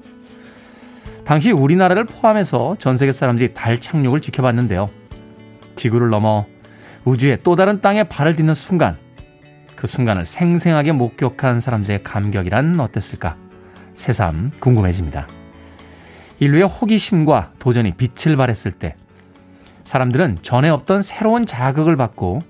[1.25, 4.91] 당시 우리나라를 포함해서 전 세계 사람들이 달 착륙을 지켜봤는데요.
[5.77, 6.47] 지구를 넘어
[7.05, 8.97] 우주의 또 다른 땅에 발을 딛는 순간,
[9.77, 13.37] 그 순간을 생생하게 목격한 사람들의 감격이란 어땠을까?
[13.95, 15.27] 새삼 궁금해집니다.
[16.41, 18.95] 인류의 호기심과 도전이 빛을 발했을 때,
[19.85, 22.41] 사람들은 전에 없던 새로운 자극을 받고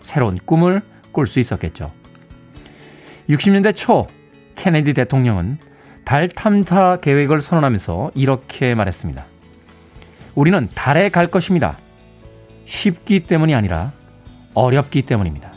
[0.00, 0.82] 새로운 꿈을
[1.12, 1.92] 꿀 수 있었겠죠.
[3.28, 4.06] 60년대 초
[4.54, 5.58] 케네디 대통령은
[6.04, 9.24] 달 탐사 계획을 선언하면서 이렇게 말했습니다.
[10.34, 11.76] 우리는 달에 갈 것입니다.
[12.64, 13.92] 쉽기 때문이 아니라
[14.54, 15.52] 어렵기 때문입니다.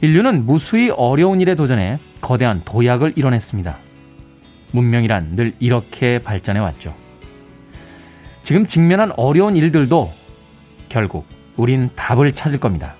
[0.00, 3.78] 인류는 무수히 어려운 일에 도전해 거대한 도약을 이뤄냈습니다.
[4.72, 6.94] 문명이란 늘 이렇게 발전해 왔죠.
[8.42, 10.12] 지금 직면한 어려운 일들도
[10.88, 11.26] 결국
[11.58, 12.94] 우린 답을 찾을 겁니다.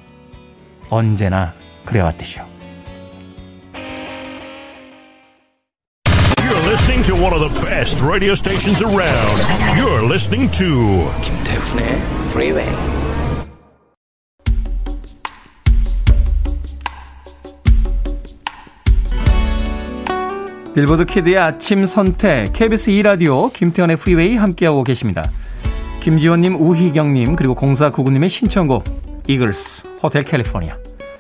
[0.91, 2.45] 언제나 그래왔듯이요.
[6.43, 9.41] You're listening to one of the best radio stations around.
[9.79, 11.87] You're listening to 김태훈의
[12.31, 12.69] Freeway.
[20.75, 25.29] 빌보드 Kid의 아침 선택 KBS 2 라디오 김태훈의 프리웨이 함께하고 계십니다.
[26.09, 28.83] 김지원님, 우희경님 그리고 0499님의 신청곡
[29.27, 30.75] 이글스 Hotel California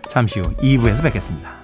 [0.09, 1.58] 잠시 후 2부에서 뵙겠습니다.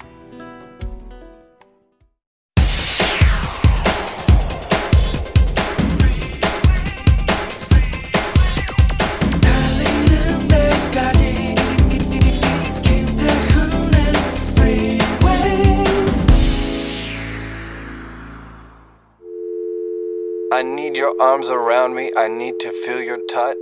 [21.20, 22.10] Arms around me.
[22.16, 23.56] I need to feel your touch.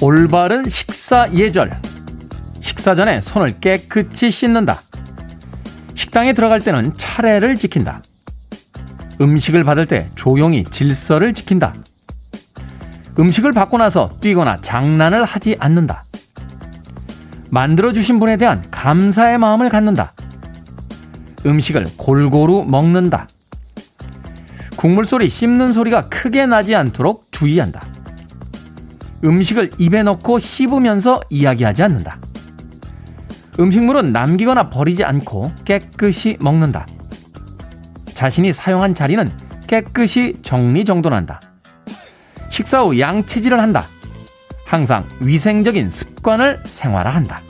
[0.00, 1.74] 올바른 식사 예절.
[2.60, 4.82] 식사 전에 손을 깨끗이 씻는다.
[5.94, 8.02] 식당에 들어갈 때는 차례를 지킨다.
[9.20, 11.74] 음식을 받을 때 조용히 질서를 지킨다.
[13.18, 16.05] 음식을 받고 나서 뛰거나 장난을 하지 않는다.
[17.50, 20.12] 만들어주신 분에 대한 감사의 마음을 갖는다.
[21.44, 23.28] 음식을 골고루 먹는다.
[24.76, 27.80] 국물 소리, 씹는 소리가 크게 나지 않도록 주의한다.
[29.24, 32.18] 음식을 입에 넣고 씹으면서 이야기하지 않는다.
[33.58, 36.86] 음식물은 남기거나 버리지 않고 깨끗이 먹는다.
[38.12, 39.28] 자신이 사용한 자리는
[39.66, 41.40] 깨끗이 정리정돈한다.
[42.50, 43.86] 식사 후 양치질을 한다.
[44.66, 47.40] 항상 위생적인 습관을 생활화한다.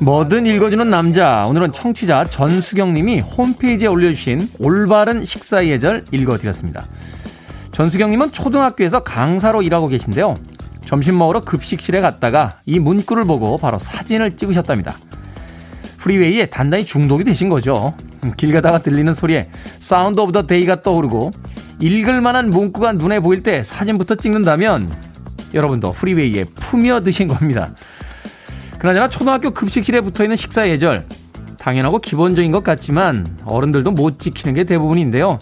[0.00, 1.46] 뭐든 읽어주는 남자.
[1.46, 6.86] 오늘은 청취자 전수경 님이 홈페이지에 올려주신 올바른 식사 예절 읽어드렸습니다.
[7.72, 10.34] 전수경 님은 초등학교에서 강사로 일하고 계신데요.
[10.88, 14.96] 점심 먹으러 급식실에 갔다가 이 문구를 보고 바로 사진을 찍으셨답니다.
[15.98, 17.92] 프리웨이에 단단히 중독이 되신 거죠.
[18.38, 21.30] 길 가다가 들리는 소리에 Sound of the Day가 떠오르고
[21.82, 24.90] 읽을 만한 문구가 눈에 보일 때 사진부터 찍는다면
[25.52, 27.68] 여러분도 프리웨이에 프며드신 겁니다.
[28.78, 31.04] 그나저나 초등학교 급식실에 붙어 있는 식사 예절
[31.58, 35.38] 당연하고 기본적인 것 같지만 어른들도 못 지키는 게 대부분인데요.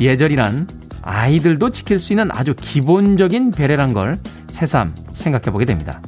[0.00, 0.66] 예절이란
[1.02, 6.00] 아이들도 지킬 수 있는 아주 기본적인 배려란 걸 새삼 생각해 보게 됩니다.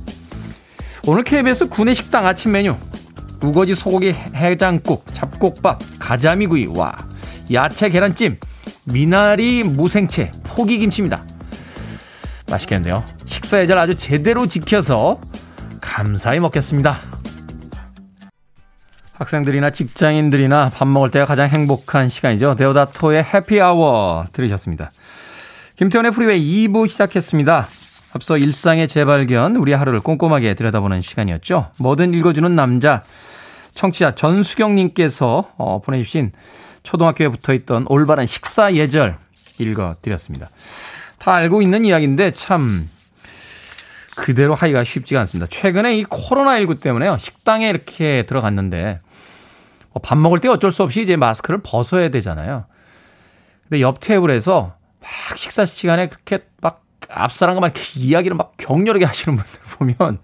[1.06, 2.76] 오늘 KBS 구내 식당 아침 메뉴
[3.42, 6.96] 우거지 소고기 해장국, 잡곡밥, 가자미구이와
[7.52, 8.36] 야채 계란찜,
[8.84, 11.22] 미나리 무생채, 포기김치입니다.
[12.48, 13.04] 맛있겠는데요.
[13.26, 15.20] 식사 예절 아주 제대로 지켜서
[15.80, 17.11] 감사히 먹겠습니다.
[19.22, 22.56] 학생들이나 직장인들이나 밥 먹을 때가 가장 행복한 시간이죠.
[22.56, 24.90] 데오다토의 Happy Hour 들으셨습니다.
[25.76, 27.68] 김태훈의 프리웨이 2부 시작했습니다.
[28.14, 31.70] 앞서 일상의 재발견, 우리 하루를 꼼꼼하게 들여다보는 시간이었죠.
[31.78, 33.02] 뭐든 읽어주는 남자,
[33.74, 36.32] 청취자 전수경님께서 어, 보내주신
[36.82, 39.16] 초등학교에 붙어 있던 올바른 식사 예절
[39.58, 40.50] 읽어드렸습니다.
[41.18, 42.88] 다 알고 있는 이야기인데 참
[44.14, 45.46] 그대로 하기가 쉽지가 않습니다.
[45.46, 47.16] 최근에 이 코로나19 때문에요.
[47.18, 49.11] 식당에 이렇게 들어갔는데 뭐
[50.00, 52.64] 밥 먹을 때 어쩔 수 없이 이제 마스크를 벗어야 되잖아요.
[53.68, 59.60] 근데 옆 테이블에서 막 식사 시간에 그렇게 막 앞사람과 막 이야기를 막 격렬하게 하시는 분들
[59.78, 60.18] 보면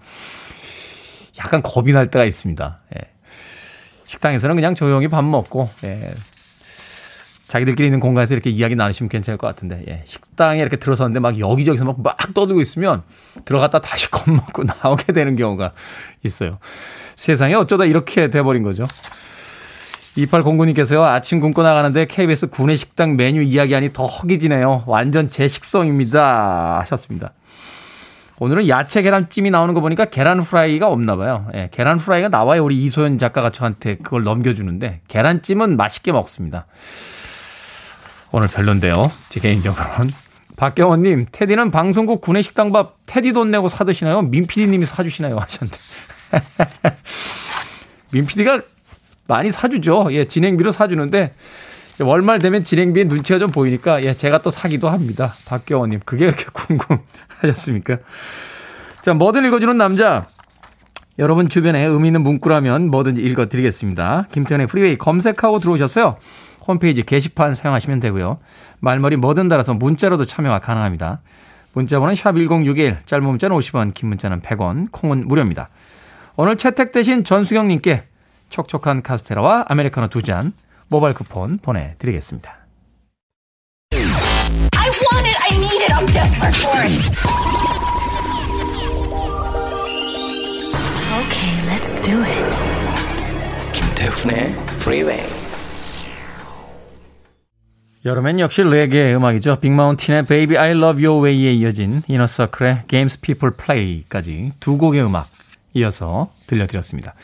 [1.38, 2.80] 약간 겁이 날 때가 있습니다.
[2.96, 3.10] 예.
[4.04, 6.12] 식당에서는 그냥 조용히 밥 먹고 예.
[7.46, 10.02] 자기들끼리 있는 공간에서 이렇게 이야기 나누시면 괜찮을 것 같은데 예.
[10.06, 13.02] 식당에 이렇게 들어섰는데 막 여기저기서 막, 막 떠들고 있으면
[13.44, 15.72] 들어갔다 다시 겁먹고 나오게 되는 경우가
[16.24, 16.58] 있어요.
[17.16, 18.86] 세상에 어쩌다 이렇게 돼버린 거죠.
[20.18, 24.84] 2809님께서요, 아침 굶고 나가는데 KBS 구내 식당 메뉴 이야기하니 더 허기지네요.
[24.86, 26.80] 완전 제 식성입니다.
[26.80, 27.32] 하셨습니다.
[28.40, 31.48] 오늘은 야채 계란찜이 나오는 거 보니까 계란 프라이가 없나 봐요.
[31.54, 36.66] 예, 계란 프라이가 나와야 우리 이소연 작가가 저한테 그걸 넘겨주는데 계란찜은 맛있게 먹습니다.
[38.30, 39.10] 오늘 별론데요.
[39.28, 40.12] 제 개인적으로는.
[40.56, 44.22] 박경원님, 테디는 방송국 구내 식당밥 테디 돈 내고 사드시나요?
[44.22, 45.36] 민피디님이 사주시나요?
[45.36, 45.78] 하셨는데.
[48.10, 48.60] 민피디가
[49.28, 50.08] 많이 사주죠.
[50.10, 51.32] 예, 진행비로 사주는데
[52.00, 55.34] 월말 되면 진행비의 눈치가 좀 보이니까 예, 제가 또 사기도 합니다.
[55.46, 57.98] 박경원님, 그게 그렇게 궁금하셨습니까?
[59.02, 60.26] 자, 뭐든 읽어주는 남자.
[61.20, 64.26] 여러분 주변에 의미 있는 문구라면 뭐든지 읽어드리겠습니다.
[64.32, 66.16] 김태현의 프리웨이 검색하고 들어오셨어요.
[66.66, 68.38] 홈페이지 게시판 사용하시면 되고요.
[68.80, 71.20] 말머리 뭐든 달아서 문자로도 참여가 가능합니다.
[71.72, 75.68] 문자번호는 샵1061, 짧은 문자는 50원, 긴 문자는 100원, 콩은 무료입니다.
[76.36, 78.04] 오늘 채택되신 전수경님께
[78.50, 80.52] 촉촉한 카스테라와 아메리카노 두 잔
[80.88, 82.56] 모바일 쿠폰 보내드리겠습니다.
[83.92, 85.36] I want it.
[85.50, 85.92] I need it.
[85.92, 88.18] I'm desperate for it.
[91.20, 92.46] Okay, let's do it.
[93.72, 94.48] 김태훈의
[94.80, 95.22] Freeway.
[98.04, 99.56] 여름엔 역시 레게 음악이죠.
[99.60, 105.28] 빅마운틴의 Baby I Love Your Way에 이어진 이너서클의 Games People Play까지 두 곡의 음악
[105.74, 107.14] 이어서 들려드렸습니다.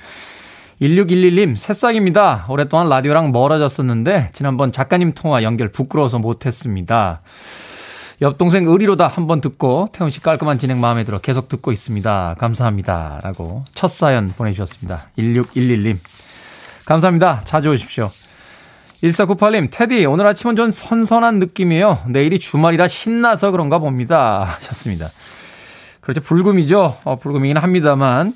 [0.81, 2.47] 1611님, 새싹입니다.
[2.49, 7.21] 오랫동안 라디오랑 멀어졌었는데, 지난번 작가님 통화 연결 부끄러워서 못했습니다.
[8.23, 12.37] 옆 동생 의리로다 한번 듣고, 태훈 씨 깔끔한 진행 마음에 들어 계속 듣고 있습니다.
[12.39, 13.21] 감사합니다.
[13.23, 15.11] 라고 첫 사연 보내주셨습니다.
[15.19, 15.99] 1611님.
[16.87, 17.43] 감사합니다.
[17.45, 18.11] 자주 오십시오.
[19.03, 22.01] 1498님, 테디, 오늘 아침은 좀 선선한 느낌이에요.
[22.09, 24.45] 내일이 주말이라 신나서 그런가 봅니다.
[24.57, 25.11] 하셨습니다.
[26.01, 26.21] 그렇죠.
[26.21, 26.99] 불금이죠.
[27.05, 28.35] 어, 불금이긴 합니다만,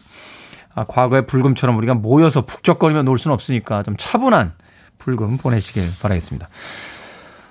[0.79, 4.53] 아, 과거의 불금처럼 우리가 모여서 북적거리며 놀 수는 없으니까 좀 차분한
[4.99, 6.49] 불금 보내시길 바라겠습니다.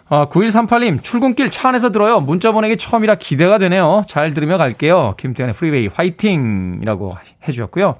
[0.07, 2.21] 아, 9138님, 출근길 차 안에서 들어요.
[2.21, 4.03] 문자 보내기 처음이라 기대가 되네요.
[4.07, 5.15] 잘 들으며 갈게요.
[5.17, 6.79] 김태현의 프리웨이 화이팅!
[6.81, 7.97] 이라고 해주셨고요.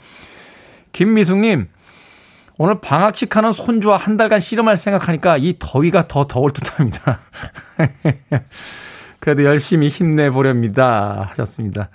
[0.94, 1.68] 김미숙님,
[2.58, 7.20] 오늘 방학식 하는 손주와 한 달간 씨름할 생각하니까 이 더위가 더 더울 듯 합니다.
[9.20, 11.28] 그래도 열심히 힘내보렵니다.
[11.32, 11.90] 하셨습니다.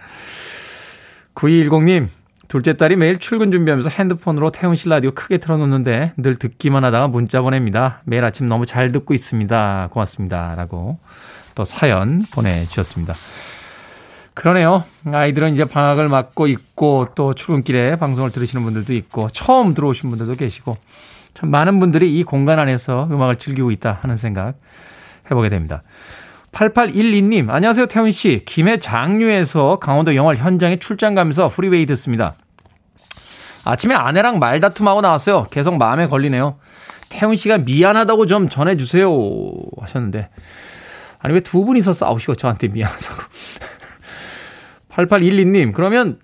[1.35, 2.09] 9210님,
[2.53, 7.41] 둘째 딸이 매일 출근 준비하면서 핸드폰으로 태훈 씨 라디오 크게 틀어놓는데 늘 듣기만 하다가 문자
[7.41, 8.03] 보냅니다.
[8.05, 9.89] 매일 아침 너무 잘 듣고 있습니다.
[9.91, 10.55] 고맙습니다.
[10.55, 10.99] 라고
[11.55, 13.15] 또 사연 보내주셨습니다.
[14.35, 14.85] 그러네요.
[15.11, 20.77] 아이들은 이제 방학을 맞고 있고 또 출근길에 방송을 들으시는 분들도 있고 처음 들어오신 분들도 계시고
[21.33, 24.57] 참 많은 분들이 이 공간 안에서 음악을 즐기고 있다 하는 생각
[25.31, 25.83] 해보게 됩니다.
[26.53, 28.43] 8812님, 안녕하세요, 태훈 씨.
[28.45, 32.35] 김해 장류에서 강원도 영월 현장에 출장 가면서 프리웨이 듣습니다.
[33.65, 35.47] 아침에 아내랑 말다툼하고 나왔어요.
[35.51, 36.59] 계속 마음에 걸리네요.
[37.09, 39.11] 태훈 씨가 미안하다고 좀 전해주세요.
[39.81, 40.31] 하셨는데.
[41.21, 43.23] 아니, 왜 두 분이서 싸우시고 저한테 미안하다고.
[44.91, 46.19] 8812님, 그러면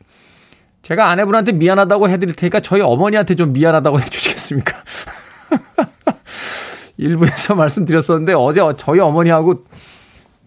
[0.82, 4.76] 제가 아내분한테 미안하다고 해드릴 테니까 저희 어머니한테 좀 미안하다고 해주시겠습니까?
[6.96, 9.64] 일부에서 말씀드렸었는데 어제 저희 어머니하고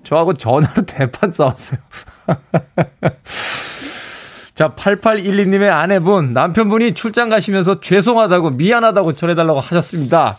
[0.03, 1.79] 저하고 전화로 대판 싸웠어요.
[4.61, 10.37] 자, 8812님의 아내분, 남편분이 출장 가시면서 죄송하다고, 미안하다고 전해달라고 하셨습니다.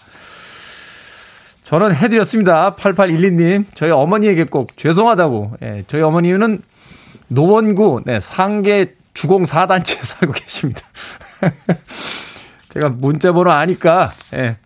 [1.64, 2.76] 저는 해드렸습니다.
[2.76, 5.54] 8812님, 저희 어머니에게 꼭 죄송하다고.
[5.62, 6.62] 예, 저희 어머니는
[7.26, 10.82] 노원구, 네, 상계 주공 4단지에 살고 계십니다.
[12.70, 14.56] 제가 문자번호 아니까, 예,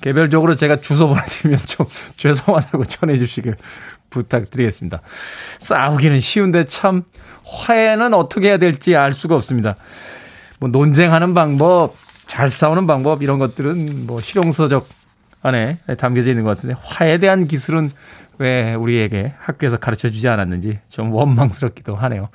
[0.00, 1.86] 개별적으로 제가 주소 보내드리면 좀
[2.18, 3.54] 죄송하다고 전해주시길
[4.10, 5.02] 부탁드리겠습니다.
[5.60, 7.04] 싸우기는 쉬운데 참
[7.44, 9.76] 화해는 어떻게 해야 될지 알 수가 없습니다.
[10.60, 11.94] 뭐 논쟁하는 방법,
[12.26, 14.88] 잘 싸우는 방법 이런 것들은 뭐 실용서적
[15.42, 17.90] 안에 담겨져 있는 것 같은데 화해에 대한 기술은
[18.38, 22.28] 왜 우리에게 학교에서 가르쳐 주지 않았는지 좀 원망스럽기도 하네요.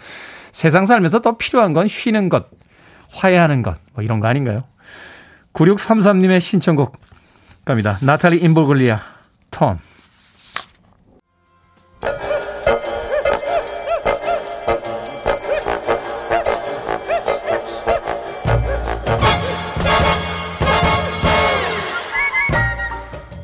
[0.51, 2.47] 세상 살면서 더 필요한 건 쉬는 것,
[3.11, 4.63] 화해하는 것, 뭐 이런 거 아닌가요?
[5.53, 6.97] 9633님의 신청곡
[7.65, 7.97] 갑니다.
[8.01, 9.01] 나탈리 임볼글리아,
[9.51, 9.79] 턴.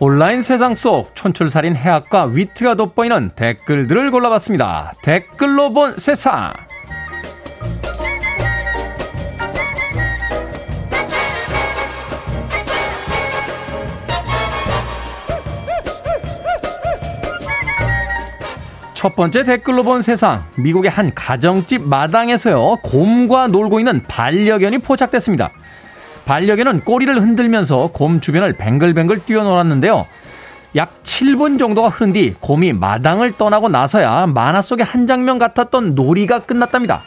[0.05, 4.91] 온라인 세상 속 촌철살인 해학과 위트가 돋보이는 댓글들을 골라봤습니다.
[5.01, 6.51] 댓글로 본 세상.
[18.93, 20.43] 첫 번째 댓글로 본 세상.
[20.57, 25.49] 미국의 한 가정집 마당에서요, 곰과 놀고 있는 반려견이 포착됐습니다.
[26.25, 30.05] 반려견은 꼬리를 흔들면서 곰 주변을 뱅글뱅글 뛰어놀았는데요.
[30.75, 36.39] 약 7분 정도가 흐른 뒤 곰이 마당을 떠나고 나서야 만화 속의 한 장면 같았던 놀이가
[36.39, 37.03] 끝났답니다.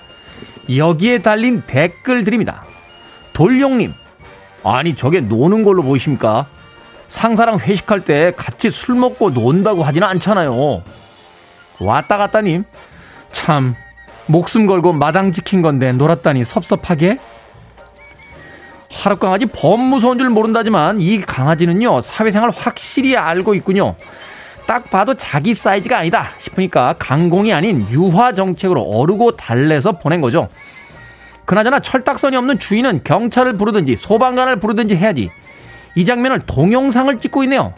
[0.75, 2.65] 여기에 달린 댓글들입니다.
[3.33, 3.93] 돌룡님,
[4.65, 6.47] 아니 저게 노는 걸로 보이십니까?
[7.09, 10.83] 상사랑 회식할 때 같이 술 먹고 논다고 하지는 않잖아요.
[11.79, 12.65] 왔다 갔다님,
[13.33, 13.75] 참
[14.27, 17.19] 목숨 걸고 마당 지킨 건데 놀았다니 섭섭하게?
[18.91, 23.97] 하루 강아지 범 무서운 줄 모른다지만 이 강아지는요 사회생활 확실히 알고 있군요.
[24.67, 30.49] 딱 봐도 자기 사이즈가 아니다 싶으니까 강공이 아닌 유화 정책으로 어르고 달래서 보낸 거죠.
[31.45, 35.31] 그나저나 철딱선이 없는 주인은 경찰을 부르든지 소방관을 부르든지 해야지.
[35.95, 37.73] 이 장면을 동영상을 찍고 있네요.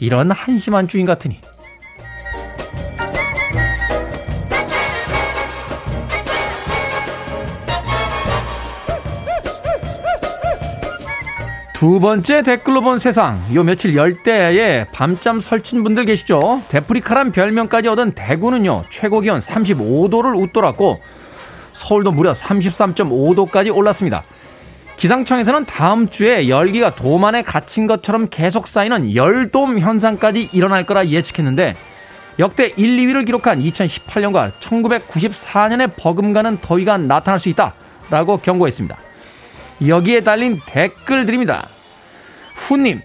[0.00, 1.38] 이런 한심한 주인 같으니.
[11.80, 13.42] 두 번째 댓글로 본 세상.
[13.54, 16.62] 요 며칠 열대야에 밤잠 설친 분들 계시죠?
[16.68, 21.00] 데프리카란 별명까지 얻은 대구는요, 최고 기온 35도를 웃돌았고,
[21.72, 24.22] 서울도 무려 33.5도까지 올랐습니다.
[24.98, 31.76] 기상청에서는 다음 주에 열기가 도움 안에 갇힌 것처럼 계속 쌓이는 열돔 현상까지 일어날 거라 예측했는데,
[32.38, 37.72] 역대 1, 2위를 기록한 2018년과 1994년에 버금가는 더위가 나타날 수 있다.
[38.10, 38.98] 라고 경고했습니다.
[39.86, 41.66] 여기에 달린 댓글들입니다.
[42.54, 43.00] 후님,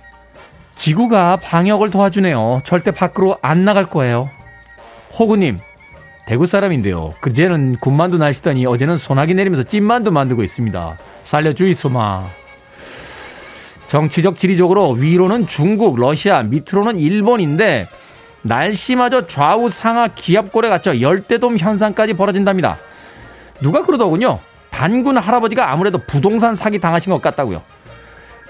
[0.75, 2.61] 지구가 방역을 도와주네요.
[2.65, 4.29] 절대 밖으로 안 나갈 거예요.
[5.17, 5.59] 호구님,
[6.25, 7.13] 대구 사람인데요.
[7.21, 10.97] 그제는 군만두 날시더니 어제는 소나기 내리면서 찐만두 만들고 있습니다.
[11.23, 12.25] 살려주이소마.
[13.87, 17.87] 정치적 지리적으로 위로는 중국, 러시아, 밑으로는 일본인데
[18.41, 22.77] 날씨마저 좌우 상하 기압골에 갇혀 열대돔 현상까지 벌어진답니다.
[23.61, 24.39] 누가 그러더군요.
[24.75, 27.61] 단군 할아버지가 아무래도 부동산 사기 당하신 것 같다고요.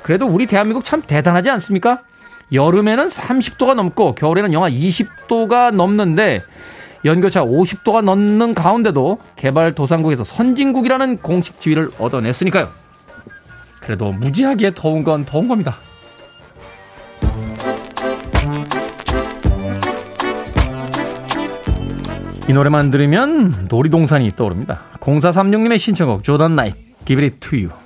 [0.01, 2.01] 그래도 우리 대한민국 참 대단하지 않습니까?
[2.51, 6.41] 여름에는 30도가 넘고 겨울에는 영하 20도가 넘는데
[7.05, 12.69] 연교차 50도가 넘는 가운데도 개발도상국에서 선진국이라는 공식 지위를 얻어냈으니까요.
[13.79, 15.77] 그래도 무지하게 더운 건 더운 겁니다.
[22.47, 24.81] 이 노래만 들으면 놀이동산이 떠오릅니다.
[24.99, 27.84] 0436님의 신청곡 조던 나이트 Give it to you.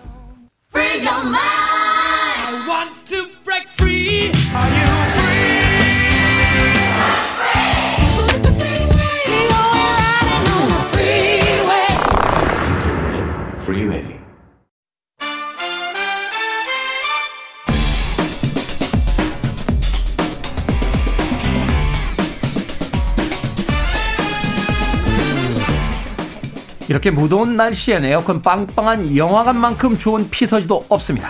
[26.90, 31.30] 이렇게 무더운 날씨엔 에어컨 빵빵한 영화관만큼 좋은 피서지도 없습니다.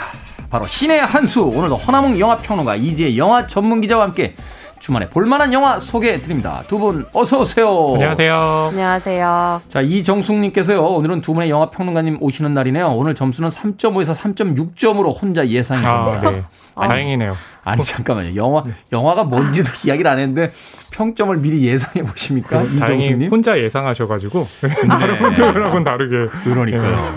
[0.49, 4.35] 바로 신의 한수 오늘도 허나몽 영화평론가 이지혜 영화 전문기자와 함께
[4.79, 6.63] 주말에 볼만한 영화 소개해 드립니다.
[6.69, 7.91] 두 분 어서 오세요.
[7.95, 8.67] 안녕하세요.
[8.71, 9.61] 안녕하세요.
[9.67, 10.81] 자, 이정숙님께서요.
[10.81, 12.87] 오늘은 두 분의 영화 평론가님 오시는 날이네요.
[12.87, 16.31] 오늘 점수는 3.5에서 3.6점으로 혼자 예상해 아, 봅니다.
[16.31, 16.43] 네.
[16.75, 17.35] 다행이네요.
[17.65, 18.37] 아니 잠깐만요.
[18.37, 20.53] 영화 영화가 뭔지도 이야기를 안 했는데
[20.91, 22.61] 평점을 미리 예상해 보십니까?
[22.63, 23.29] 이정숙님.
[23.31, 24.45] 혼자 예상하셔가지고
[24.89, 26.31] 다른 분들하고는 다르게.
[26.43, 27.13] 그러니까요.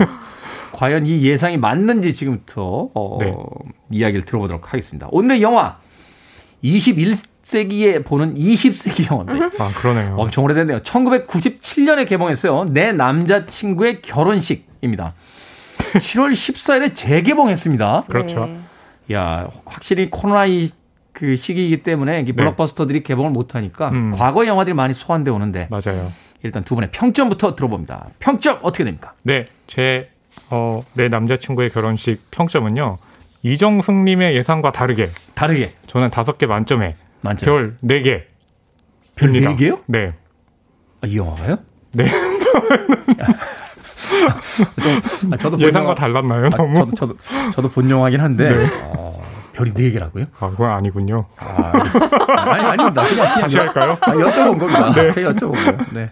[0.73, 3.33] 과연 이 예상이 맞는지 지금부터 어, 네.
[3.91, 5.07] 이야기를 들어보도록 하겠습니다.
[5.11, 5.77] 오늘의 영화
[6.63, 10.15] 21세기에 보는 20세기 영화인데 아 그러네요.
[10.17, 10.79] 엄청 오래됐네요.
[10.81, 12.65] 1997년에 개봉했어요.
[12.65, 15.13] 내 남자친구의 결혼식입니다.
[15.93, 18.05] 7월 14일에 재개봉했습니다.
[18.07, 18.45] 그렇죠.
[18.47, 18.59] 네.
[19.15, 20.69] 야, 확실히 코로나 이
[21.13, 23.97] 그 시기이기 때문에 이 블록버스터들이 개봉을 못 하니까 네.
[23.97, 24.11] 음.
[24.11, 26.11] 과거 영화들이 많이 소환돼 오는데 맞아요.
[26.41, 28.07] 일단 두 분의 평점부터 들어봅니다.
[28.19, 29.13] 평점 어떻게 됩니까?
[29.21, 30.09] 네, 제,
[30.49, 32.97] 어, 내 남자친구의 결혼식 평점은요,
[33.43, 37.77] 이정숙님의 예상과 다르게, 다르게 저는 다섯 개 만점에 만점.
[37.87, 38.19] 별네 개.
[39.15, 39.79] 별 4개요?
[39.85, 40.13] 네.
[41.01, 41.57] 아, 이 영화가요?
[41.93, 42.05] 네.
[45.31, 46.75] 아, 저도 본 예상과 영화- 달랐나요, 아, 너무?
[46.79, 47.17] 저도, 저도,
[47.53, 48.69] 저도 본 영화긴 한데, 네.
[48.83, 49.21] 어,
[49.53, 50.27] 별이 4개라고요?
[50.39, 51.17] 아, 그건 아니군요.
[51.39, 52.17] 아, 알겠습니다.
[52.51, 53.03] 아니, 아닙니다.
[53.07, 53.97] 그냥, 그냥 다시 할까요?
[54.01, 54.91] 아, 여쭤본 겁니다.
[55.13, 55.77] 그냥 여쭤본 거예요.
[55.93, 56.09] 네.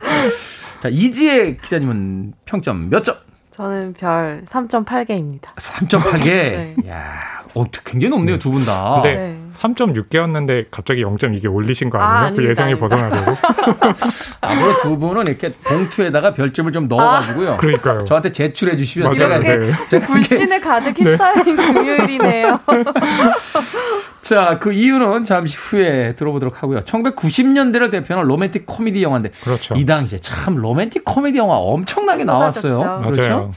[0.80, 3.16] 자, 이지혜 기자님은 평점 몇 점?
[3.52, 5.54] 저는 별 3.8개입니다.
[5.56, 6.24] 3.8개.
[6.26, 6.76] 네.
[6.90, 9.02] 야, 어, 굉장히 높네요, 두분 다.
[9.02, 9.38] 근데 네.
[9.58, 12.36] 3.6개였는데 갑자기 0.2개 올리신 거 아, 아니에요?
[12.36, 12.76] 그 아닙니다, 예상이.
[12.76, 13.36] 벗어나려고?
[14.42, 17.58] 아무래도 두 분은 이렇게 봉투에다가 별점을 좀 넣어가지고요.
[17.58, 18.06] 그러니까요.
[18.06, 19.42] 저한테 제출해 주시면 맞아요.
[19.42, 19.72] 제가, 네.
[19.90, 22.60] 제가 불신에 가득 휩싸인 금요일이네요.
[24.24, 26.82] 자, 그 이유는 잠시 후에 들어보도록 하고요.
[26.82, 29.74] 1990년대를 대표하는 로맨틱 코미디 영화인데 그렇죠.
[29.76, 32.78] 이 당시에 참 로맨틱 코미디 영화 엄청나게 나왔어요.
[32.78, 33.12] 쏟아졌죠.
[33.12, 33.54] 그렇죠?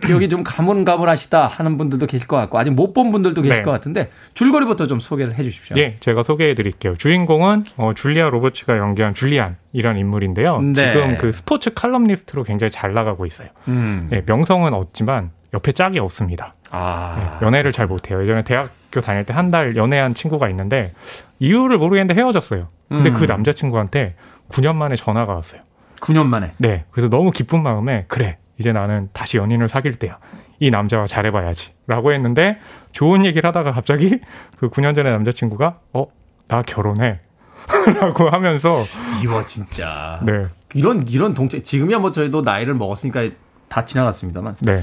[0.00, 3.62] 기억이 좀 가물가물하시다 하는 분들도 계실 것 같고 아직 못 본 분들도 계실 네.
[3.62, 5.76] 것 같은데 줄거리부터 좀 소개를 해 주십시오.
[5.78, 6.96] 예, 제가 소개해 드릴게요.
[6.96, 10.60] 주인공은 어, 줄리아 로버츠가 연기한 줄리안이라는 인물인데요.
[10.60, 10.72] 네.
[10.74, 13.48] 지금 그 스포츠 칼럼니스트로 굉장히 잘 나가고 있어요.
[13.68, 14.08] 음.
[14.12, 16.54] 예, 명성은 없지만 옆에 짝이 없습니다.
[16.70, 17.38] 아.
[17.40, 18.22] 예, 연애를 잘 못해요.
[18.22, 20.92] 예전에 대학교 다닐 때 한 달 연애한 친구가 있는데
[21.38, 22.68] 이유를 모르겠는데 헤어졌어요.
[22.88, 23.14] 근데 음.
[23.14, 24.14] 그 남자친구한테
[24.50, 25.60] 9년 만에 전화가 왔어요.
[26.00, 26.52] 9년 만에.
[26.58, 30.14] 네, 그래서 너무 기쁜 마음에 그래 이제 나는 다시 연인을 사귈 때야.
[30.60, 31.70] 이 남자와 잘해봐야지.
[31.86, 32.56] 라고 했는데
[32.92, 34.18] 좋은 얘기를 하다가 갑자기
[34.58, 36.06] 그 9년 전에 남자친구가 어,
[36.48, 37.20] 나 결혼해.
[38.00, 38.74] 라고 하면서
[39.22, 40.20] 이거 진짜.
[40.24, 40.44] 네,
[40.74, 43.28] 이런 이런 동체 지금이야 뭐 저희도 나이를 먹었으니까
[43.68, 44.56] 다 지나갔습니다만.
[44.60, 44.82] 네.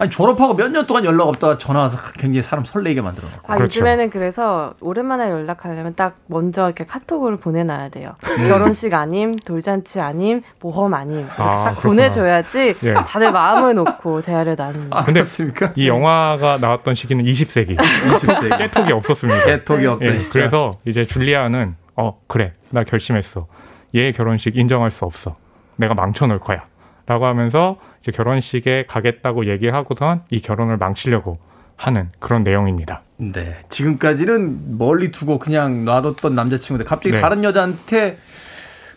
[0.00, 3.40] 아니 졸업하고 몇 년 동안 연락 없다가 전화 와서 굉장히 사람 설레게 만들어 놓고.
[3.52, 3.80] 아, 그렇죠.
[3.80, 8.12] 요즘에는 그래서 오랜만에 연락하려면 딱 먼저 이렇게 카톡을 보내놔야 돼요.
[8.48, 11.26] 결혼식 아님, 돌잔치 아님, 모험 아님.
[11.36, 11.82] 아, 딱 그렇구나.
[11.82, 12.94] 보내줘야지 예.
[12.94, 14.96] 다들 마음을 놓고 대화를 나눕니다.
[14.96, 15.72] 아, 근데 그렇습니까?
[15.76, 17.76] 이 영화가 나왔던 시기는 20세기.
[17.76, 18.56] 20세기.
[18.58, 19.44] 깨톡이 없었습니다.
[19.44, 20.18] 개톡이 없던 예.
[20.32, 23.40] 그래서 이제 줄리아는 어 그래 나 결심했어
[23.96, 25.34] 얘 결혼식 인정할 수 없어
[25.76, 26.64] 내가 망쳐놓을 거야
[27.06, 31.34] 라고 하면서 이제 결혼식에 가겠다고 얘기하고선 이 결혼을 망치려고
[31.76, 33.58] 하는 그런 내용입니다 네.
[33.68, 37.20] 지금까지는 멀리 두고 그냥 놔뒀던 남자친구인데 갑자기 네.
[37.20, 38.18] 다른 여자한테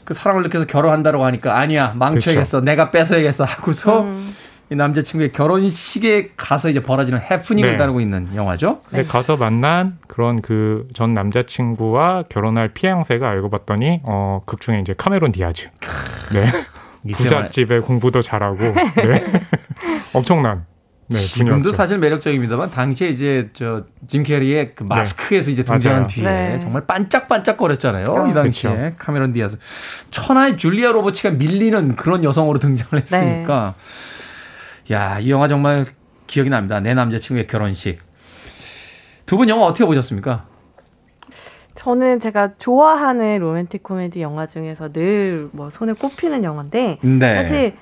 [0.03, 2.65] 그 사랑을 느껴서 결혼한다고 하니까 아니야 망쳐야겠어 그렇죠.
[2.65, 4.33] 내가 뺏어야겠어 하고서 음.
[4.69, 7.77] 이 남자친구의 결혼식에 가서 이제 벌어지는 해프닝을 네.
[7.77, 8.79] 다루고 있는 영화죠.
[8.89, 15.31] 근데 가서 만난 그런 그 전 남자친구와 결혼할 피앙세가 알고 봤더니 어 극중에 이제 카메론
[15.33, 15.67] 디아즈
[16.31, 16.45] 네
[17.11, 19.41] 부잣집에 공부도 잘하고 네
[20.13, 20.65] 엄청난
[21.07, 21.71] 네 지금도 분이었죠.
[21.73, 26.07] 사실 매력적입니다만 당시에 이제 저 짐 캐리의 그 마스크에서 이제 등장한 맞아요.
[26.07, 26.59] 뒤에 네.
[26.59, 28.27] 정말 반짝반짝 거렸잖아요.
[28.29, 28.95] 이 당시에 그쵸.
[28.97, 29.57] 카메론 디아스
[30.11, 33.75] 천하의 줄리아 로버츠가 밀리는 그런 여성으로 등장을 했으니까
[34.91, 35.85] 야이 영화 정말
[36.27, 36.79] 기억이 납니다.
[36.79, 37.99] 내 남자친구의 결혼식
[39.25, 40.45] 두 분 영화 어떻게 보셨습니까?
[41.83, 47.35] 저는 제가 좋아하는 로맨틱 코미디 영화 중에서 늘 뭐 손에 꼽히는 영화인데 네.
[47.35, 47.73] 사실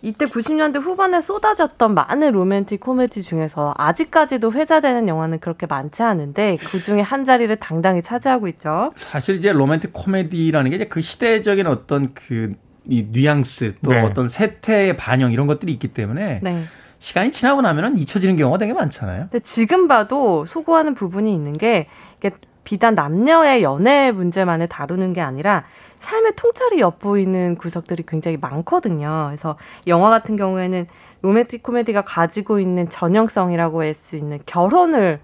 [0.00, 6.78] 이때 90년대 후반에 쏟아졌던 많은 로맨틱 코미디 중에서 아직까지도 회자되는 영화는 그렇게 많지 않은데 그
[6.78, 8.92] 중에 한 자리를 당당히 차지하고 있죠.
[8.94, 12.54] 사실 이제 로맨틱 코미디라는 게 이제 그 시대적인 어떤 그
[12.88, 14.00] 이 뉘앙스 또 네.
[14.00, 16.62] 어떤 세태의 반영 이런 것들이 있기 때문에 네.
[16.98, 19.28] 시간이 지나고 나면은 잊혀지는 경우가 되게 많잖아요.
[19.30, 21.86] 근데 지금 봐도 소구하는 부분이 있는 게
[22.18, 22.30] 이게
[22.68, 25.64] 비단 남녀의 연애 문제만을 다루는 게 아니라
[26.00, 29.24] 삶의 통찰이 엿보이는 구석들이 굉장히 많거든요.
[29.28, 29.56] 그래서
[29.86, 30.86] 영화 같은 경우에는
[31.22, 35.18] 로맨틱 코미디가 가지고 있는 전형성이라고 할 수 있는 결혼을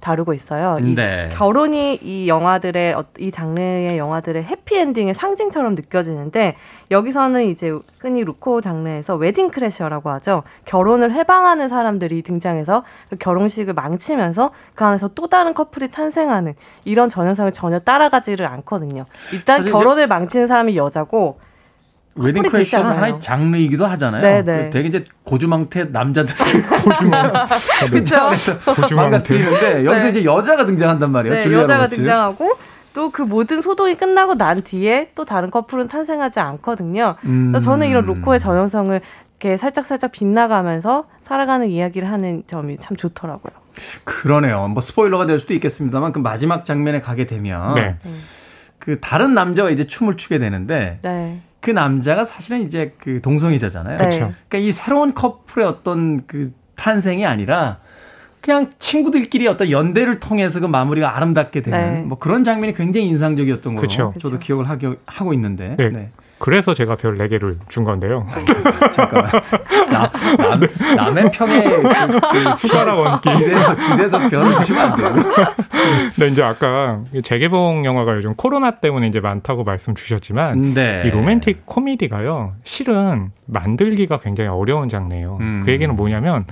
[0.00, 0.78] 다루고 있어요.
[0.80, 1.28] 이 네.
[1.32, 6.56] 결혼이 이 영화들의 어- 이 장르의 영화들의 해피엔딩의 상징처럼 느껴지는데
[6.90, 10.42] 여기서는 이제 흔히 로코 장르에서 wedding crasher라고 하죠.
[10.64, 17.50] 결혼을 훼방하는 사람들이 등장해서 그 결혼식을 망치면서 그 안에서 또 다른 커플이 탄생하는 이런 전형성을
[17.52, 19.06] 전혀 따라가지를 않거든요.
[19.32, 21.40] 일단 결혼을 망치는 사람이 여자고
[22.16, 22.44] 웨딩
[22.74, 22.96] 않아요.
[22.96, 24.22] 하나의 장르이기도 하잖아요.
[24.22, 24.64] 네, 네.
[24.64, 26.34] 그 되게 이제 고주망태 남자들
[27.90, 28.96] 그렇죠.
[28.96, 30.10] 망가뜨리는데 여기서 네.
[30.10, 31.34] 이제 여자가 등장한단 말이에요.
[31.36, 31.96] 네, 줄리아 여자가 로버츠.
[31.96, 32.56] 등장하고
[32.94, 37.16] 또 그 모든 소동이 끝나고 난 뒤에 또 다른 커플은 탄생하지 않거든요.
[37.26, 37.52] 음.
[37.52, 39.00] 그래서 저는 이런 로코의 전형성을
[39.38, 43.52] 이렇게 살짝 살짝 빗나가면서 살아가는 이야기를 하는 점이 참 좋더라고요.
[44.04, 44.68] 그러네요.
[44.68, 47.96] 뭐 스포일러가 될 수도 있겠습니다만 그 마지막 장면에 가게 되면 네.
[48.78, 51.40] 그 다른 남자와 이제 춤을 추게 되는데 네.
[51.66, 53.98] 그 남자가 사실은 이제 그 동성애자잖아요.
[53.98, 54.08] 네.
[54.18, 57.78] 그러니까 이 새로운 커플의 어떤 그 탄생이 아니라
[58.40, 62.00] 그냥 친구들끼리 어떤 연대를 통해서 그 마무리가 아름답게 되는 네.
[62.02, 64.14] 뭐 그런 장면이 굉장히 인상적이었던 그쵸.
[64.22, 65.74] 저도 기억을 하기, 하고 있는데.
[65.76, 66.10] 네.
[66.36, 66.44] 네.
[66.44, 68.26] 그래서 제가 별 4개를 준 건데요.
[68.92, 69.30] 잠깐만.
[69.90, 70.60] 나, 남,
[70.96, 73.30] 남의 평에 그, 그 숟가락 얹기.
[73.36, 75.14] 기대서, 기대서 별을 주시면 안 돼요.
[76.14, 81.04] 근데 이제 아까 재개봉 영화가 요즘 코로나 때문에 이제 많다고 말씀 주셨지만 네.
[81.06, 82.54] 이 로맨틱 코미디가요.
[82.64, 85.38] 실은 만들기가 굉장히 어려운 장르예요.
[85.40, 85.62] 음.
[85.64, 86.44] 그 얘기는 뭐냐면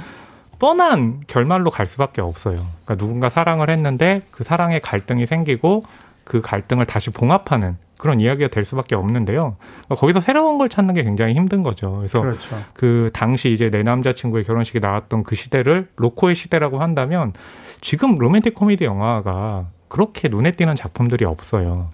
[0.59, 2.67] 뻔한 결말로 갈 수밖에 없어요.
[2.85, 5.85] 그러니까 누군가 사랑을 했는데 그 사랑에 갈등이 생기고
[6.25, 9.57] 그 갈등을 다시 봉합하는 그런 이야기가 될 수밖에 없는데요.
[9.59, 11.97] 그러니까 거기서 새로운 걸 찾는 게 굉장히 힘든 거죠.
[11.97, 12.63] 그래서 그렇죠.
[12.75, 17.33] 그 당시 이제 내 남자친구의 결혼식이 나왔던 그 시대를 로코의 시대라고 한다면
[17.81, 21.91] 지금 로맨틱 코미디 영화가 그렇게 눈에 띄는 작품들이 없어요.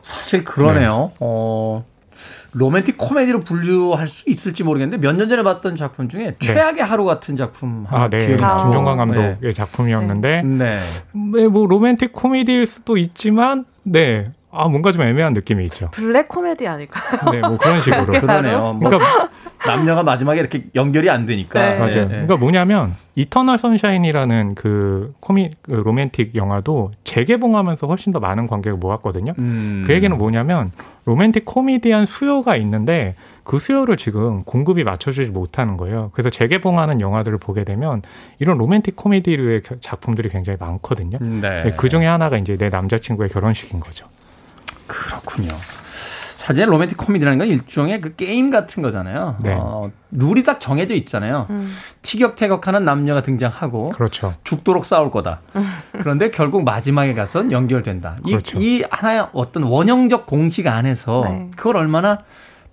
[0.00, 1.12] 사실 그러네요.
[1.20, 1.84] 어,
[2.54, 7.36] 로맨틱 코미디로 분류할 수 있을지 모르겠는데 몇 년 전에 봤던 작품 중에 최악의 하루 같은
[7.36, 8.18] 작품 아, 네.
[8.18, 8.64] 기억이 나요.
[8.64, 9.52] 김종관 감독의 네.
[9.52, 10.78] 작품이었는데 네.
[11.12, 14.30] 네, 뭐 로맨틱 코미디일 수도 있지만 네.
[14.54, 15.90] 아, 뭔가 좀 애매한 느낌이 있죠.
[15.90, 17.00] 블랙 코미디 아닐까?
[17.32, 18.06] 네, 뭐 그런 식으로.
[18.20, 18.72] 그러네요.
[18.74, 19.28] 뭐 그러니까
[19.66, 21.60] 남녀가 마지막에 이렇게 연결이 안 되니까.
[21.60, 21.78] 네.
[21.78, 22.02] 맞아요.
[22.02, 22.08] 네.
[22.08, 29.32] 그러니까 뭐냐면 Eternal Sunshine이라는 그 코미 그 로맨틱 영화도 재개봉하면서 훨씬 더 많은 관객을 모았거든요.
[29.38, 29.84] 음.
[29.86, 30.70] 그 얘기는 뭐냐면
[31.06, 36.10] 로맨틱 코미디한 수요가 있는데 그 수요를 지금 공급이 맞춰주지 못하는 거예요.
[36.14, 38.02] 그래서 재개봉하는 영화들을 보게 되면
[38.38, 41.18] 이런 로맨틱 코미디류의 겨- 작품들이 굉장히 많거든요.
[41.20, 41.72] 네.
[41.76, 44.04] 그 중에 하나가 이제 내 남자친구의 결혼식인 거죠.
[44.86, 45.48] 그렇군요.
[46.36, 49.38] 사실 로맨틱 코미디라는 건 일종의 그 게임 같은 거잖아요.
[49.42, 49.54] 네.
[49.58, 51.46] 어, 룰이 딱 정해져 있잖아요.
[51.48, 51.74] 음.
[52.02, 54.34] 티격태격하는 남녀가 등장하고 그렇죠.
[54.44, 55.40] 죽도록 싸울 거다.
[55.92, 58.18] 그런데 결국 마지막에 가서 연결된다.
[58.26, 58.60] 이, 그렇죠.
[58.60, 61.50] 이 하나의 어떤 원형적 공식 안에서 네.
[61.56, 62.18] 그걸 얼마나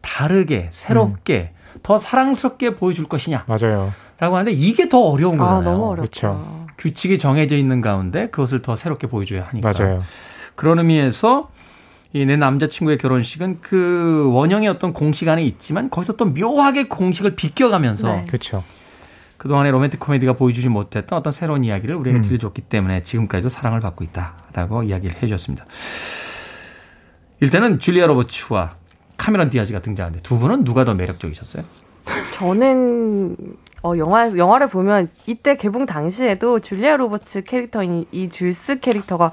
[0.02, 1.80] 다르게 새롭게 음.
[1.82, 3.94] 더 사랑스럽게 보여줄 것이냐라고 맞아요.
[4.20, 5.64] 하는데 이게 더 어려운 아, 거잖아요.
[5.64, 6.20] 너무 어렵죠.
[6.20, 6.66] 그렇죠.
[6.78, 9.72] 규칙이 정해져 있는 가운데 그것을 더 새롭게 보여줘야 하니까.
[9.72, 10.02] 맞아요.
[10.56, 11.50] 그런 의미에서
[12.14, 18.16] 이 내 남자친구의 결혼식은 그 원형의 어떤 공식 안에 있지만 거기서 또 묘하게 공식을 비껴가면서
[18.16, 18.26] 네.
[18.26, 18.64] 그렇죠.
[19.38, 22.22] 그동안의 로맨틱 코미디가 보여주지 못했던 어떤 새로운 이야기를 우리에게 음.
[22.22, 25.66] 들려줬기 때문에 지금까지도 사랑을 받고 있다라고 이야기를 해주셨습니다.
[27.40, 28.76] 일단은 줄리아 로버츠와
[29.18, 31.64] 카메론 디아즈가 등장하는데 두 분은 누가 더 매력적이셨어요?
[32.36, 33.36] 저는
[33.84, 39.32] 어, 영화 영화를 보면 이때 개봉 당시에도 줄리아 로버츠 캐릭터인 이 줄스 캐릭터가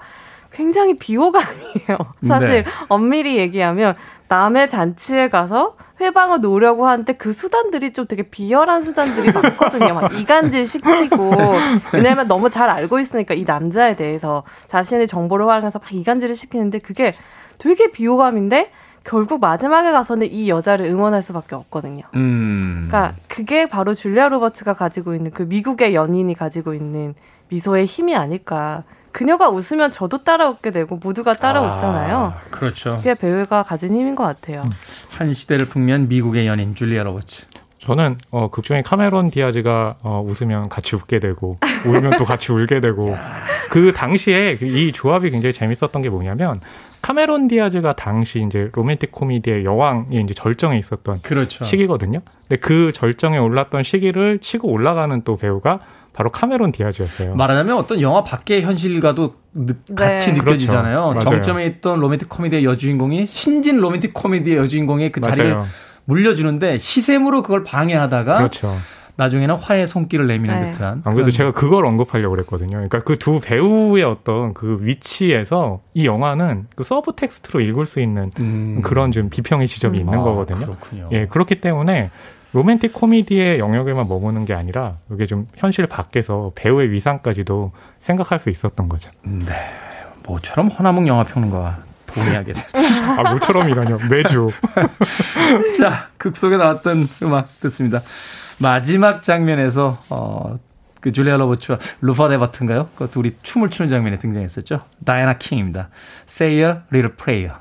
[0.58, 1.96] 굉장히 비호감이에요.
[2.26, 2.64] 사실 네.
[2.88, 3.94] 엄밀히 얘기하면
[4.26, 9.94] 남의 잔치에 가서 회방을 놓으려고 하는데 그 수단들이 좀 되게 비열한 수단들이 많거든요.
[9.94, 11.32] 막 이간질 시키고
[11.94, 17.14] 왜냐하면 너무 잘 알고 있으니까 이 남자에 대해서 자신의 정보를 활용해서 막 이간질을 시키는데 그게
[17.58, 18.72] 되게 비호감인데
[19.04, 22.02] 결국 마지막에 가서는 이 여자를 응원할 수밖에 없거든요.
[22.14, 22.88] 음.
[22.88, 27.14] 그러니까 그게 바로 줄리아 로버츠가 가지고 있는 그 미국의 연인이 가지고 있는
[27.48, 28.82] 미소의 힘이 아닐까.
[29.12, 32.16] 그녀가 웃으면 저도 따라 웃게 되고 모두가 따라 웃잖아요.
[32.16, 32.96] 아, 그렇죠.
[32.96, 34.64] 그게 배우가 가진 힘인 것 같아요.
[35.10, 37.46] 한 시대를 풍미한 미국의 연인 줄리아 로버츠.
[37.80, 42.80] 저는 어, 극 중에 카메론 디아즈가 어, 웃으면 같이 웃게 되고 울면 또 같이 울게
[42.80, 43.16] 되고
[43.70, 46.60] 그 당시에 그이 조합이 굉장히 재밌었던 게 뭐냐면
[47.00, 51.64] 카메론 디아즈가 당시 이제 로맨틱 코미디의 여왕이 이제 절정에 있었던 그렇죠.
[51.64, 52.20] 시기거든요.
[52.48, 55.80] 근데 그 절정에 올랐던 시기를 치고 올라가는 또 배우가
[56.12, 57.34] 바로 카메론 디아즈였어요.
[57.34, 59.94] 말하자면 어떤 영화 밖의 현실과도 느- 네.
[59.94, 61.10] 같이 느껴지잖아요.
[61.10, 61.28] 그렇죠.
[61.30, 65.66] 정점에 있던 로맨틱 코미디의 여주인공이 신진 로맨틱 코미디의 여주인공의 그 자리를 맞아요.
[66.06, 68.74] 물려주는데 시샘으로 그걸 방해하다가 그렇죠.
[69.16, 70.72] 나중에는 화해 손길을 내미는 네.
[70.72, 70.88] 듯한.
[70.88, 72.70] 안 그래도 그런- 제가 그걸 언급하려고 그랬거든요.
[72.72, 78.80] 그러니까 그 두 배우의 어떤 그 위치에서 이 영화는 그 subtext로 읽을 수 있는 음.
[78.82, 80.00] 그런 좀 비평의 지점이 음.
[80.06, 80.60] 있는 아, 거거든요.
[80.66, 81.08] 그렇군요.
[81.12, 82.10] 예, 그렇기 때문에
[82.52, 88.88] 로맨틱 코미디의 영역에만 머무는 게 아니라 이게 좀 현실 밖에서 배우의 위상까지도 생각할 수 있었던
[88.88, 89.10] 거죠.
[89.22, 89.54] 네.
[90.26, 92.64] 모처럼 허나몽 영화 평론가와 동의하게 된.
[93.18, 93.98] 아, 모처럼이라뇨.
[94.10, 94.50] 매주.
[95.78, 98.00] 자, 극 속에 나왔던 음악 듣습니다.
[98.58, 100.58] 마지막 장면에서 어,
[101.00, 102.88] 그 줄리아 로버츠와 루파 데바트인가요?
[102.96, 104.80] 그 둘이 춤을 추는 장면에 등장했었죠.
[105.04, 105.90] 다이애나 킹입니다.
[106.28, 107.54] Say a little prayer.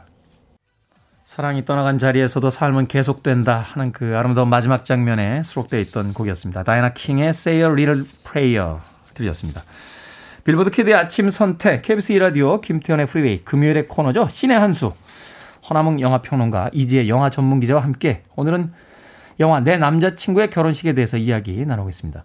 [1.38, 6.64] 사랑이 떠나간 자리에서도 삶은 계속된다 하는 그 아름다운 마지막 장면에 수록되어 있던 곡이었습니다.
[6.64, 8.78] 다이애나 킹의 Say a little prayer
[9.14, 9.62] 들렸습니다.
[10.46, 14.30] 빌보드 키드의 아침 선택, KBS 2라디오, 김태훈의 프리웨이, 금요일의 코너죠.
[14.32, 14.94] 신의 한수,
[15.70, 18.74] 허남웅 영화평론가, 이지혜 영화 전문기자와 함께 오늘은
[19.40, 22.24] 영화 내 남자친구의 결혼식에 대해서 이야기 나누고 습니다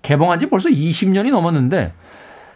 [0.00, 1.92] 개봉한 지 벌써 20년이 넘었는데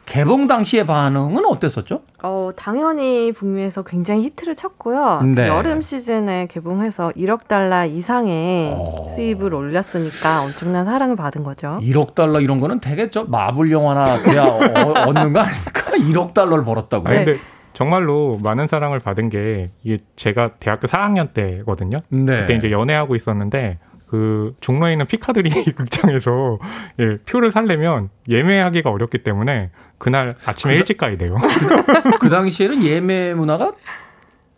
[0.07, 2.02] 개봉 당시의 반응은 어땠었죠?
[2.22, 5.22] 어, 당연히 북미에서 굉장히 히트를 쳤고요.
[5.34, 5.48] 네.
[5.48, 9.09] 여름 시즌에 개봉해서 1억 달러 이상의 어.
[9.09, 11.78] 수입을 올렸으니까 엄청난 사랑을 받은 거죠.
[11.82, 15.90] 1억 달러 이런 거는 되게 저 마블 영화나 돼야 어- 얻는 거 아닙니까?
[15.92, 17.09] 1억 달러를 벌었다고.
[17.09, 17.40] 아니, 근데
[17.72, 21.98] 정말로 많은 사랑을 받은 게 이게 제가 대학교 4학년 때거든요.
[22.11, 22.40] 네.
[22.40, 26.57] 그때 이제 연애하고 있었는데 그 종로에 있는 피카드리 극장에서
[27.00, 29.70] 예, 표를 살려면 예매하기가 어렵기 때문에
[30.05, 31.32] 그날 아침에 그- 일찍 가야 돼요.
[32.20, 33.72] 그 당시에는 예매 문화가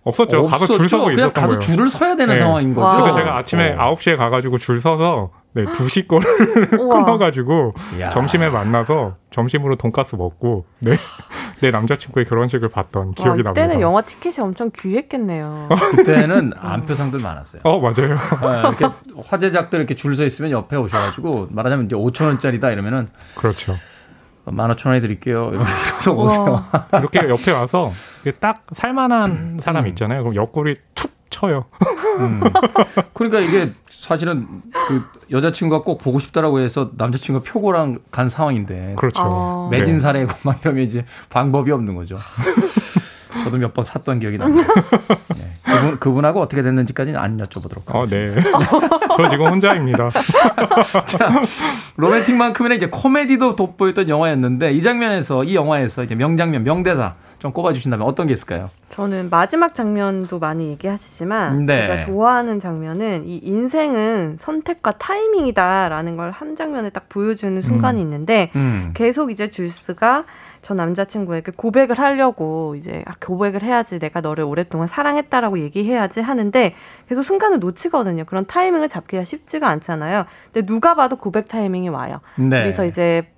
[0.03, 0.45] 없었죠.
[0.47, 0.89] 가서 줄 없었죠.
[0.89, 1.59] 서고 있었던 가서 거예요.
[1.61, 2.39] 줄을 서야 되는 네.
[2.41, 2.87] 상황인 거죠.
[2.87, 3.03] 와.
[3.03, 3.95] 그래서 제가 아침에 어.
[3.97, 6.69] 9시에 가가지고 줄 서서 네, 2시 거를.
[6.71, 8.11] 끊어가지고 야.
[8.11, 10.97] 점심에 만나서 점심으로 돈가스 먹고 네,
[11.61, 13.65] 내 남자친구의 결혼식을 봤던 기억이 와, 납니다.
[13.65, 15.69] 이때는 영화 티켓이 엄청 귀했겠네요.
[15.97, 17.63] 그때는 안표상들 많았어요.
[17.65, 18.15] 어 맞아요.
[18.17, 18.87] 네, 이렇게
[19.27, 23.75] 화제작들 이렇게 줄 서 있으면 옆에 오셔가지고 말하자면 이제 5천 원짜리다 이러면은 그렇죠.
[24.47, 25.49] 만 오천 원에 드릴게요.
[25.51, 26.65] 이러면서 오세요.
[26.95, 27.93] 이렇게 옆에 와서
[28.41, 28.75] 딱 음.
[28.75, 30.23] 살만한 사람 있잖아요.
[30.23, 31.65] 그럼 옆구리 툭 쳐요.
[32.21, 32.41] 음.
[33.13, 34.47] 그러니까 이게 사실은
[34.89, 39.21] 그 여자친구가 꼭 보고 싶다라고 해서 남자친구가 표고랑 간 상황인데 그렇죠.
[39.25, 39.69] 어.
[39.71, 39.79] 네.
[39.81, 42.19] 매진 사례고 막 이러면 이제 방법이 없는 거죠.
[43.45, 44.73] 저도 몇 번 샀던 기억이 납니다.
[45.37, 45.46] 네.
[45.67, 48.41] 그분, 그분하고 어떻게 됐는지까지는 안 여쭤보도록 어, 하겠습니다.
[48.41, 48.51] 네.
[49.17, 50.09] 저 지금 혼자입니다.
[51.07, 51.41] 자,
[51.97, 58.27] 로맨틱만큼이나 이제 코미디도 돋보였던 영화였는데 이 장면에서 이 영화에서 이제 명장면, 명대사 좀 꼽아주신다면 어떤
[58.27, 58.71] 게 있을까요?
[58.91, 61.87] 저는 마지막 장면도 많이 얘기하시지만 네.
[61.87, 68.91] 제가 좋아하는 장면은 이 인생은 선택과 타이밍이다라는 걸 한 장면에 딱 보여주는 순간이 있는데 음.
[68.95, 70.25] 계속 이제 줄스가
[70.67, 76.75] 저 남자친구에게 고백을 하려고 이제 아, 고백을 해야지 내가 너를 오랫동안 사랑했다라고 얘기해야지 하는데
[77.09, 78.25] 계속 순간을 놓치거든요.
[78.25, 80.25] 그런 타이밍을 잡기가 쉽지가 않잖아요.
[80.53, 82.21] 근데 누가 봐도 고백 타이밍이 와요.
[82.35, 82.49] 네.
[82.49, 83.29] 그래서 이제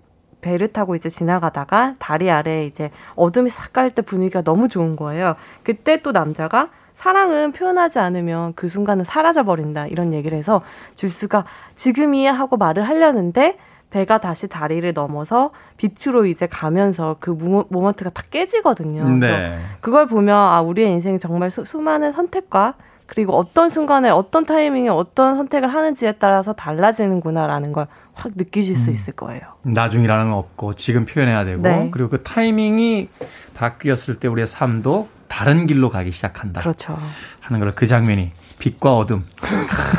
[0.41, 5.35] 배를 타고 이제 지나가다가 다리 아래 이제 어둠이 싹깔때 분위기가 너무 좋은 거예요.
[5.65, 10.63] 그때 또 남자가 사랑은 표현하지 않으면 그 순간은 사라져 버린다 이런 얘기를 해서
[10.95, 11.45] 줄스가
[11.77, 13.59] 지금이야 하고 말을 하려는데
[13.91, 19.09] 배가 다시 다리를 넘어서 빛으로 이제 가면서 그 모모, 모먼트가 다 깨지거든요.
[19.09, 19.59] 네.
[19.81, 22.75] 그걸 보면 아 우리의 인생이 정말 수, 수많은 선택과
[23.07, 27.87] 그리고 어떤 순간에 어떤 타이밍에 어떤 선택을 하는지에 따라서 달라지는구나라는 걸
[28.19, 29.41] 확 느끼실 수 있을 거예요.
[29.63, 31.89] 나중이라는 건 없고 지금 표현해야 되고 네.
[31.93, 33.09] 그리고 그 타이밍이
[33.55, 36.99] 바뀌었을 때 우리의 삶도 다른 길로 가기 시작한다 그렇죠.
[37.41, 39.25] 하는 걸 그 장면이 빛과 어둠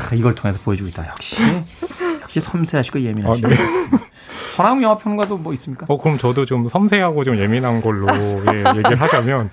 [0.09, 1.37] 크, 이걸 통해서 보여주고 있다 역시
[2.29, 3.55] 역시 섬세하시고 어, 예민하시고 네.
[4.57, 5.87] 허나웅 영화평론가도 뭐 있습니까?
[5.89, 8.07] 어, 그럼 저도 좀 섬세하고 좀 예민한 걸로
[8.53, 9.49] 예, 얘기를 하자면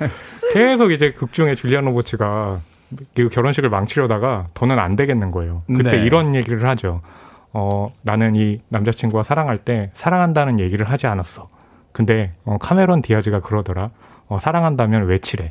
[0.53, 2.61] 계속 이제 극 중에 줄리안 로버츠가
[3.15, 5.61] 그 결혼식을 망치려다가 더는 안 되겠는 거예요.
[5.67, 6.05] 그때 네.
[6.05, 7.01] 이런 얘기를 하죠.
[7.53, 11.49] 어, 나는 이 남자친구와 사랑할 때 사랑한다는 얘기를 하지 않았어.
[11.93, 13.91] 근데 어, 카메론 디아즈가 그러더라.
[14.29, 15.49] 어, 사랑한다면 외치래.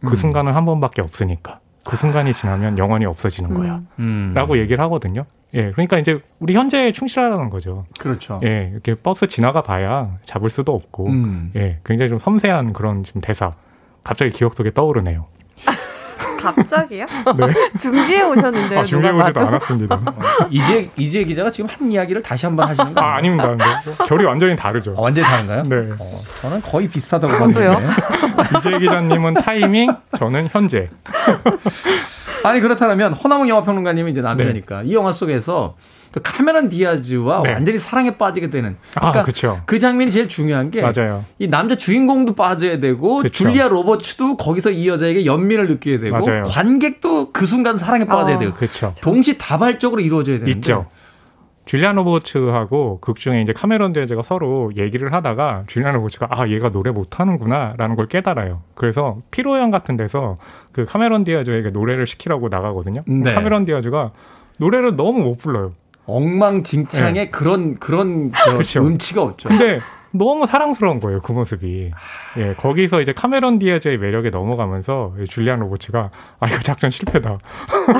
[0.00, 0.14] 그 음.
[0.16, 1.60] 순간은 한 번밖에 없으니까.
[1.84, 3.76] 그 순간이 지나면 영원히 없어지는 거야.
[3.76, 3.86] 음.
[3.98, 4.32] 음.
[4.34, 5.24] 라고 얘기를 하거든요.
[5.54, 7.86] 예, 그러니까 이제 우리 현재에 충실하라는 거죠.
[7.98, 8.40] 그렇죠.
[8.44, 11.52] 예, 이렇게 버스 지나가 봐야 잡을 수도 없고, 음.
[11.56, 13.52] 예, 굉장히 좀 섬세한 그런 지금 대사.
[14.02, 15.26] 갑자기 기억 속에 떠오르네요.
[16.44, 17.06] 갑자기요?
[17.80, 18.80] 준비해 오셨는데요.
[18.80, 19.40] 아, 준비해 봐도.
[19.40, 19.98] 않았습니다.
[20.50, 23.54] 이제 이재 기자가 지금 한 이야기를 다시 한 번 하시는 거 아, 아닙니다.
[23.56, 23.64] 네.
[24.06, 24.92] 결이 완전히 다르죠.
[24.92, 25.62] 어, 완전히 다른가요?
[25.62, 25.76] 네.
[25.98, 27.32] 어, 저는 거의 비슷하다고.
[27.38, 27.78] 봤는데.
[28.58, 30.86] 이재 기자님은 타이밍, 저는 현재.
[32.44, 35.76] 아니 그렇다면 허나몽 영화평론가님이 이제 남자니까 이 영화 속에서
[36.12, 37.54] 그 카메론 디아즈와 네.
[37.54, 38.76] 완전히 사랑에 빠지게 되는.
[38.94, 39.60] 아, 그러니까 그쵸.
[39.66, 40.80] 그 장면이 제일 중요한 게.
[41.40, 43.32] 이 남자 주인공도 빠져야 되고 그쵸.
[43.32, 46.44] 줄리아 로버츠도 거기서 이 여자에게 연민을 느끼게 되고 맞아요.
[46.44, 48.38] 관객도 그 순간 사랑에 빠져야 어.
[48.38, 48.92] 되고 그렇죠.
[49.02, 50.86] 동시 다발적으로 이루어져야 되는데 있죠.
[51.66, 56.90] 줄리안 로버츠하고 극 중에 이제 카메론 디아즈가 서로 얘기를 하다가 줄리안 로버츠가 아 얘가 노래
[56.90, 58.62] 못하는구나라는 걸 깨달아요.
[58.74, 60.36] 그래서 피로연 같은 데서
[60.72, 63.00] 그 카메론 디아즈에게 노래를 시키라고 나가거든요.
[63.06, 63.32] 네.
[63.32, 64.10] 카메론 디아즈가
[64.58, 65.70] 노래를 너무 못 불러요.
[66.06, 67.30] 엉망진창의 네.
[67.30, 68.30] 그런 그런.
[68.76, 69.48] 음치가 없죠.
[69.48, 69.80] 근데
[70.14, 71.90] 너무 사랑스러운 거예요 그 모습이.
[72.38, 77.36] 예, 거기서 이제 카메론 디아즈의 매력에 넘어가면서 줄리안 로버츠가 아 이거 작전 실패다.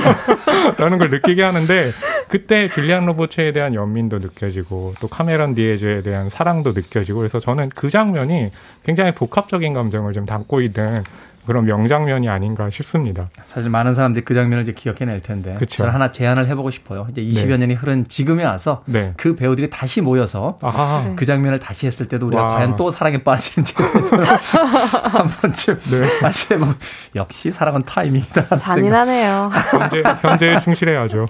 [0.78, 1.90] 라는 걸 느끼게 하는데
[2.28, 7.90] 그때 줄리안 로버츠에 대한 연민도 느껴지고 또 카메론 디아즈에 대한 사랑도 느껴지고 그래서 저는 그
[7.90, 8.50] 장면이
[8.84, 11.02] 굉장히 복합적인 감정을 좀 담고 있는
[11.46, 13.26] 그런 명장면이 아닌가 싶습니다.
[13.42, 15.78] 사실 많은 사람들이 그 장면을 이제 기억해낼 텐데 그쵸.
[15.78, 17.06] 저는 하나 제안을 해보고 싶어요.
[17.10, 17.58] 이제 20여 네.
[17.58, 19.12] 년이 흐른 지금에 와서 네.
[19.16, 22.54] 그 배우들이 다시 모여서 아, 그 장면을 다시 했을 때도 우리가 와.
[22.56, 26.20] 과연 또 사랑에 빠지는지에 대해서 한 번쯤 네.
[26.20, 26.72] 다시 해보고
[27.16, 28.56] 역시 사랑은 타이밍이다.
[28.56, 29.50] 잔인하네요.
[29.70, 31.26] 현재 현재에 충실해야죠.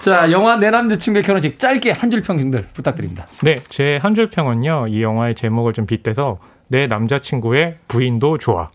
[0.00, 3.26] 자 영화 내 남자친구의 결혼식 짧게 한 줄 평들 부탁드립니다.
[3.42, 4.86] 네, 제 한 줄 평은요.
[4.88, 8.68] 이 영화의 제목을 좀 빗대서 내 남자친구의 부인도 좋아.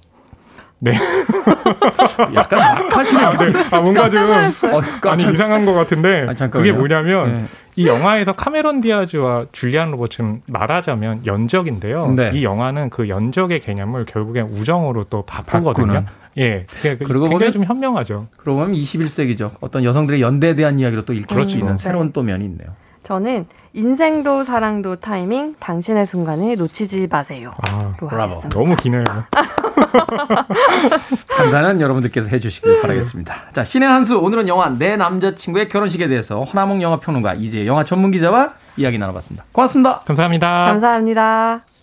[0.80, 0.94] 네.
[2.36, 3.30] 약간 막하시네요.
[3.72, 6.52] 아 뭔가 좀 어, 아니 이상한 것 같은데 아, 잠깐만요.
[6.52, 7.46] 그게 뭐냐면 네.
[7.78, 12.12] 이 영화에서 카메론 디아즈와 줄리안 로버츠는 말하자면 연적인데요.
[12.12, 12.32] 네.
[12.34, 15.88] 이 영화는 그 연적의 개념을 결국엔 우정으로 또 바꾸거든요.
[15.88, 16.06] 바꾸는.
[16.38, 18.28] 예, 그게 그러고 굉장히 좀 현명하죠.
[18.38, 19.52] 그러고 보면 21세기죠.
[19.62, 21.52] 어떤 여성들의 연대에 대한 이야기로 또 읽힐 수 그렇죠.
[21.52, 21.78] 있는 네.
[21.78, 22.70] 새로운 또 면이 있네요.
[23.06, 27.54] 저는 인생도 사랑도 타이밍, 당신의 순간을 놓치지 마세요.
[27.70, 28.50] 아, 로 브라보.
[28.50, 29.04] 너무 기네요.
[31.38, 33.36] 판단은 여러분들께서 해주시길 바라겠습니다.
[33.54, 38.54] 자, 신의 한수 오늘은 영화 내 남자친구의 결혼식에 대해서 허나몽 영화평론가 이제 영화 전문 기자와
[38.78, 39.46] 이야기 나눠봤습니다.
[39.52, 40.00] 고맙습니다.
[40.00, 40.66] 감사합니다.
[40.66, 41.75] 감사합니다.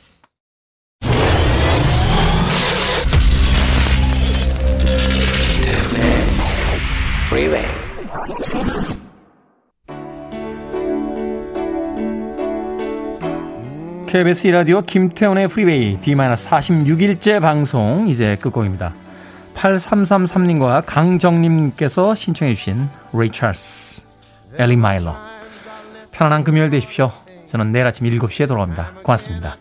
[14.13, 18.93] KBS 라디오 김태훈의 프리웨이 D-46일째 방송 이제 끝곡입니다.
[19.55, 24.03] 8333님과 강정님께서 신청해 주신 레이 찰스,
[24.59, 25.17] Ellie My Love.
[26.11, 27.11] 편안한 금요일 되십시오.
[27.47, 28.93] 저는 내일 아침 7시에 돌아옵니다.
[29.03, 29.57] 고맙습니다.